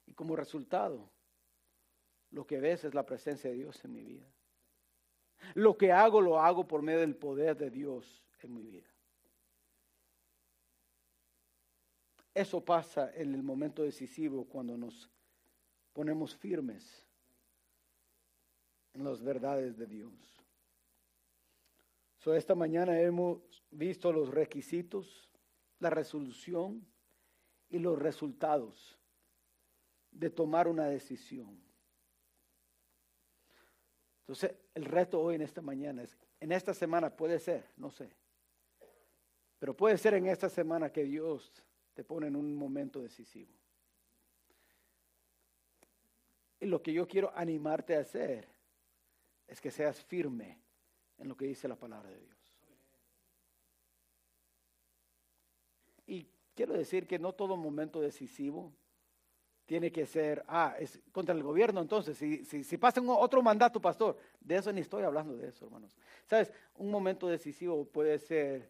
[0.05, 1.09] Y como resultado,
[2.31, 4.27] lo que ves es la presencia de Dios en mi vida.
[5.53, 8.87] Lo que hago, lo hago por medio del poder de Dios en mi vida.
[12.33, 15.09] Eso pasa en el momento decisivo cuando nos
[15.95, 17.07] ponemos firmes
[18.93, 20.11] en las verdades de Dios.
[22.17, 23.39] So, esta mañana hemos
[23.71, 25.29] visto los requisitos,
[25.79, 26.85] la resolución
[27.69, 28.99] y los resultados
[30.11, 31.57] de tomar una decisión.
[34.19, 38.09] Entonces, el reto hoy en esta mañana es, en esta semana puede ser, no sé,
[39.59, 41.53] pero puede ser en esta semana que Dios
[41.93, 43.53] te pone en un momento decisivo.
[46.59, 48.47] Y lo que yo quiero animarte a hacer
[49.47, 50.59] es que seas firme
[51.17, 52.53] en lo que dice la palabra de Dios.
[56.07, 58.73] Y quiero decir que no todo momento decisivo
[59.65, 63.81] tiene que ser, ah, es contra el gobierno entonces, si, si, si pasa otro mandato,
[63.81, 65.95] pastor, de eso ni estoy hablando de eso, hermanos.
[66.25, 68.69] Sabes, un momento decisivo puede ser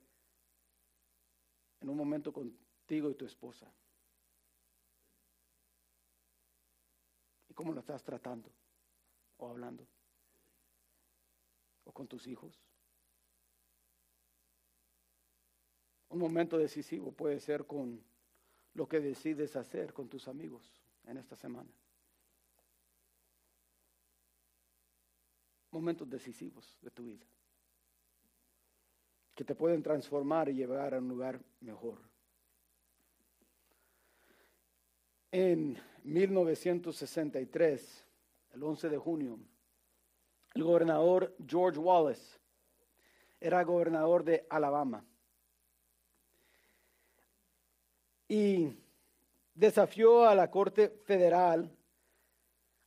[1.82, 3.72] en un momento contigo y tu esposa.
[7.56, 8.52] Cómo lo estás tratando
[9.38, 9.88] o hablando?
[11.86, 12.62] ¿O con tus hijos?
[16.10, 18.04] Un momento decisivo puede ser con
[18.74, 21.72] lo que decides hacer con tus amigos en esta semana.
[25.72, 27.26] Momentos decisivos de tu vida
[29.36, 32.00] que te pueden transformar y llevar a un lugar mejor.
[35.30, 38.06] En 1963,
[38.54, 39.40] el 11 de junio,
[40.54, 42.38] el gobernador George Wallace
[43.42, 45.04] era gobernador de Alabama
[48.28, 48.74] y
[49.54, 51.70] desafió a la Corte Federal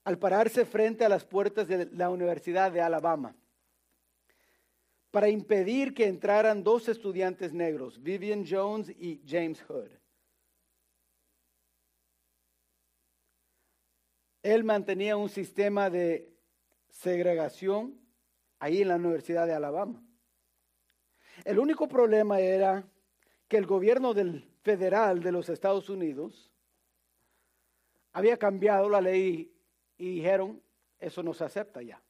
[0.04, 3.34] al pararse frente a las puertas de la Universidad de Alabama
[5.10, 9.97] para impedir que entraran dos estudiantes negros, Vivian Jones y James Hood.
[14.42, 16.32] Él mantenía un sistema de
[16.88, 17.98] segregación
[18.58, 20.02] ahí en la Universidad de Alabama.
[21.44, 22.84] El único problema era
[23.46, 26.52] que el gobierno del federal de los Estados Unidos
[28.12, 29.54] había cambiado la ley
[29.96, 30.62] y dijeron,
[30.98, 32.02] eso no se acepta ya.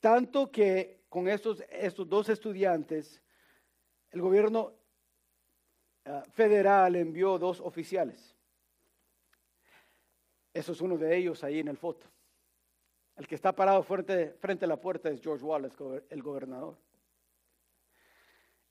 [0.00, 3.22] Tanto que con estos, estos dos estudiantes,
[4.10, 4.72] el gobierno
[6.06, 8.34] ah, federal envió dos oficiales.
[10.52, 12.06] Eso es uno de ellos ahí en el foto.
[13.16, 15.76] El que está parado frente, frente a la puerta es George Wallace,
[16.08, 16.76] el gobernador.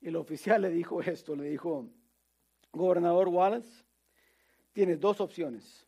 [0.02, 1.88] Y el oficial le dijo esto, le dijo,
[2.72, 3.84] gobernador Wallace,
[4.74, 5.86] tiene dos opciones.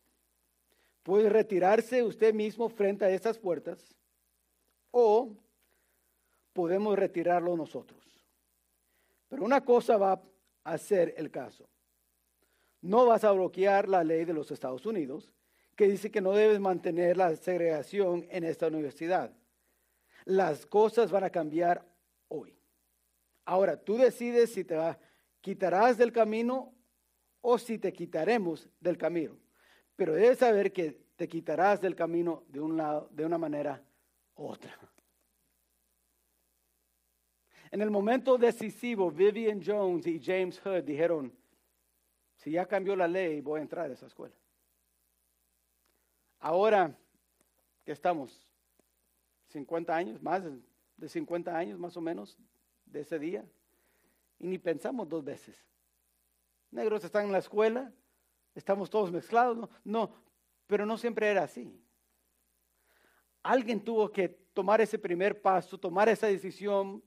[1.02, 3.96] Puede retirarse usted mismo frente a estas puertas
[4.90, 5.34] o
[6.52, 8.00] podemos retirarlo nosotros.
[9.28, 10.22] Pero una cosa va
[10.64, 11.68] a ser el caso.
[12.82, 15.32] No vas a bloquear la ley de los Estados Unidos
[15.76, 19.32] que dice que no debes mantener la segregación en esta universidad.
[20.24, 21.86] Las cosas van a cambiar
[22.28, 22.56] hoy.
[23.44, 24.78] Ahora, tú decides si te
[25.40, 26.74] quitarás del camino
[27.40, 29.36] o si te quitaremos del camino.
[29.96, 33.82] Pero debes saber que te quitarás del camino de un lado, de una manera
[34.36, 34.78] u otra.
[37.70, 41.32] En el momento decisivo, Vivian Jones y James Hood dijeron,
[42.36, 44.34] si ya cambió la ley, voy a entrar a esa escuela.
[46.44, 46.92] Ahora
[47.84, 48.48] que estamos,
[49.50, 50.42] 50 años, más
[50.96, 52.36] de 50 años más o menos
[52.84, 53.44] de ese día,
[54.40, 55.56] y ni pensamos dos veces.
[56.72, 57.92] Negros están en la escuela,
[58.56, 60.14] estamos todos mezclados, no, no
[60.66, 61.80] pero no siempre era así.
[63.44, 67.04] Alguien tuvo que tomar ese primer paso, tomar esa decisión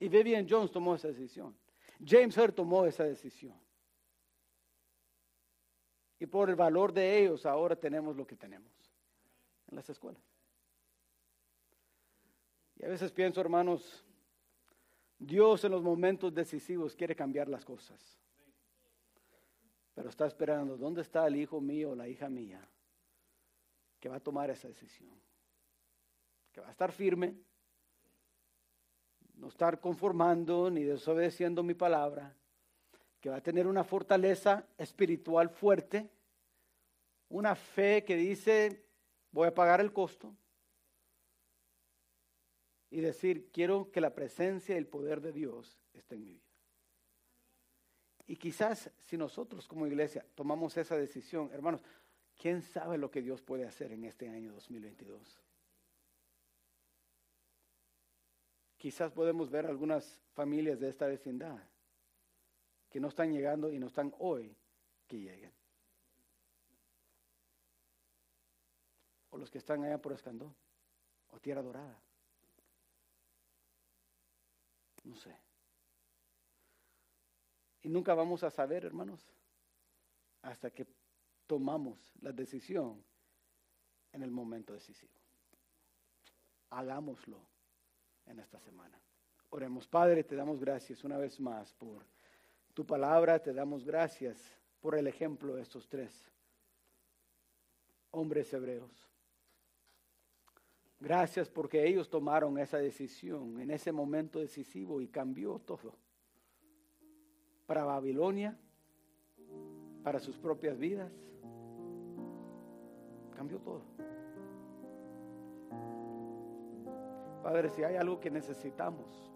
[0.00, 1.54] y Vivian Jones tomó esa decisión.
[2.02, 3.54] James Hurd tomó esa decisión.
[6.22, 8.70] Y por el valor de ellos ahora tenemos lo que tenemos
[9.68, 10.22] en las escuelas.
[12.76, 14.04] Y a veces pienso, hermanos,
[15.18, 18.16] Dios en los momentos decisivos quiere cambiar las cosas.
[19.96, 22.64] Pero está esperando, ¿dónde está el hijo mío o la hija mía
[23.98, 25.10] que va a tomar esa decisión?
[26.52, 27.34] Que va a estar firme,
[29.34, 32.32] no estar conformando ni desobedeciendo mi palabra,
[33.22, 36.10] que va a tener una fortaleza espiritual fuerte,
[37.28, 38.84] una fe que dice,
[39.30, 40.36] voy a pagar el costo,
[42.90, 46.50] y decir, quiero que la presencia y el poder de Dios esté en mi vida.
[48.26, 51.82] Y quizás si nosotros como iglesia tomamos esa decisión, hermanos,
[52.36, 55.40] ¿quién sabe lo que Dios puede hacer en este año 2022?
[58.82, 61.56] quizás podemos ver algunas familias de esta vecindad
[62.92, 64.54] que no están llegando y no están hoy
[65.08, 65.50] que lleguen.
[69.30, 70.54] O los que están allá por Escandón
[71.30, 71.98] o Tierra Dorada.
[75.04, 75.34] No sé.
[77.80, 79.26] Y nunca vamos a saber, hermanos,
[80.42, 80.86] hasta que
[81.46, 83.02] tomamos la decisión
[84.12, 85.14] en el momento decisivo.
[86.68, 87.40] Hagámoslo
[88.26, 89.00] en esta semana.
[89.48, 92.06] Oremos, Padre, te damos gracias una vez más por
[92.74, 94.38] tu palabra, te damos gracias
[94.80, 96.28] por el ejemplo de estos tres.
[98.14, 99.08] hombres hebreos.
[101.00, 105.94] Gracias porque ellos tomaron esa decisión en ese momento decisivo y cambió todo.
[107.66, 108.56] Para Babilonia,
[110.04, 111.10] para sus propias vidas,
[113.34, 113.82] cambió todo.
[117.42, 119.32] Padre, si hay algo que necesitamos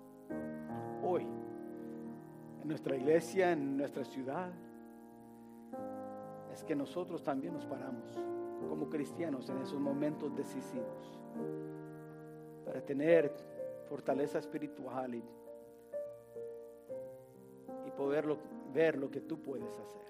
[1.02, 1.26] hoy
[2.66, 4.52] nuestra iglesia, en nuestra ciudad,
[6.52, 8.18] es que nosotros también nos paramos
[8.68, 11.18] como cristianos en esos momentos decisivos
[12.64, 13.32] para tener
[13.88, 15.22] fortaleza espiritual y,
[17.96, 18.26] poder
[18.74, 20.02] ver lo que tú puedes hacer.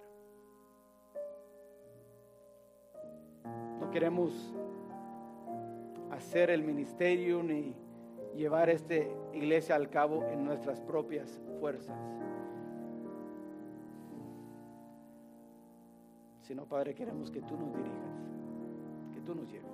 [3.79, 4.53] No queremos
[6.11, 7.77] hacer el ministerio ni
[8.35, 8.97] llevar esta
[9.33, 11.97] iglesia al cabo en nuestras propias fuerzas.
[16.47, 18.15] Sino, Padre, queremos que tú nos dirijas,
[19.13, 19.67] que tú nos lleves.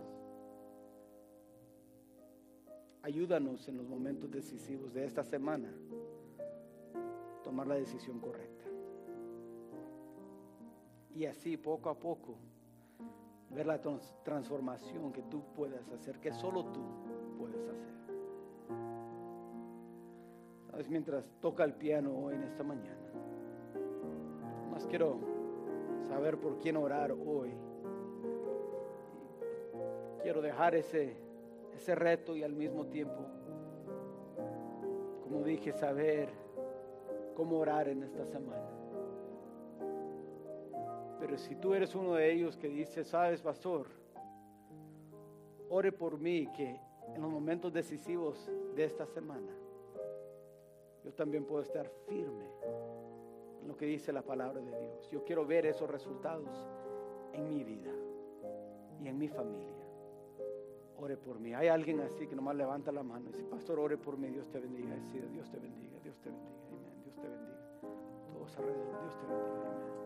[3.03, 5.71] Ayúdanos en los momentos decisivos de esta semana
[7.45, 8.65] tomar la decisión correcta.
[11.15, 12.37] Y así, poco a poco,
[13.51, 13.79] ver la
[14.25, 16.81] transformación que tú puedas hacer, que solo tú
[17.37, 17.93] puedes hacer.
[20.71, 20.89] ¿Sabes?
[20.89, 22.97] Mientras toca el piano hoy en esta mañana,
[24.71, 25.32] más quiero
[26.09, 27.53] saber por quién orar hoy.
[30.23, 31.17] Quiero dejar ese
[31.75, 33.25] ese reto y al mismo tiempo,
[35.25, 36.29] como dije, saber
[37.35, 38.69] cómo orar en esta semana.
[41.19, 43.87] Pero si tú eres uno de ellos que dice, sabes, pastor,
[45.69, 46.81] ore por mí que
[47.15, 49.53] en los momentos decisivos de esta semana,
[51.05, 52.47] yo también puedo estar firme
[53.67, 55.11] lo que dice la palabra de Dios.
[55.11, 56.67] Yo quiero ver esos resultados
[57.33, 57.93] en mi vida
[59.01, 59.83] y en mi familia
[61.03, 61.53] ore por mí.
[61.53, 64.49] Hay alguien así que nomás levanta la mano y dice, pastor, ore por mí, Dios
[64.51, 64.95] te bendiga.
[65.33, 67.59] Dios te bendiga, Dios te bendiga, Dios te bendiga.
[68.33, 70.02] Todos alrededor, Dios te bendiga.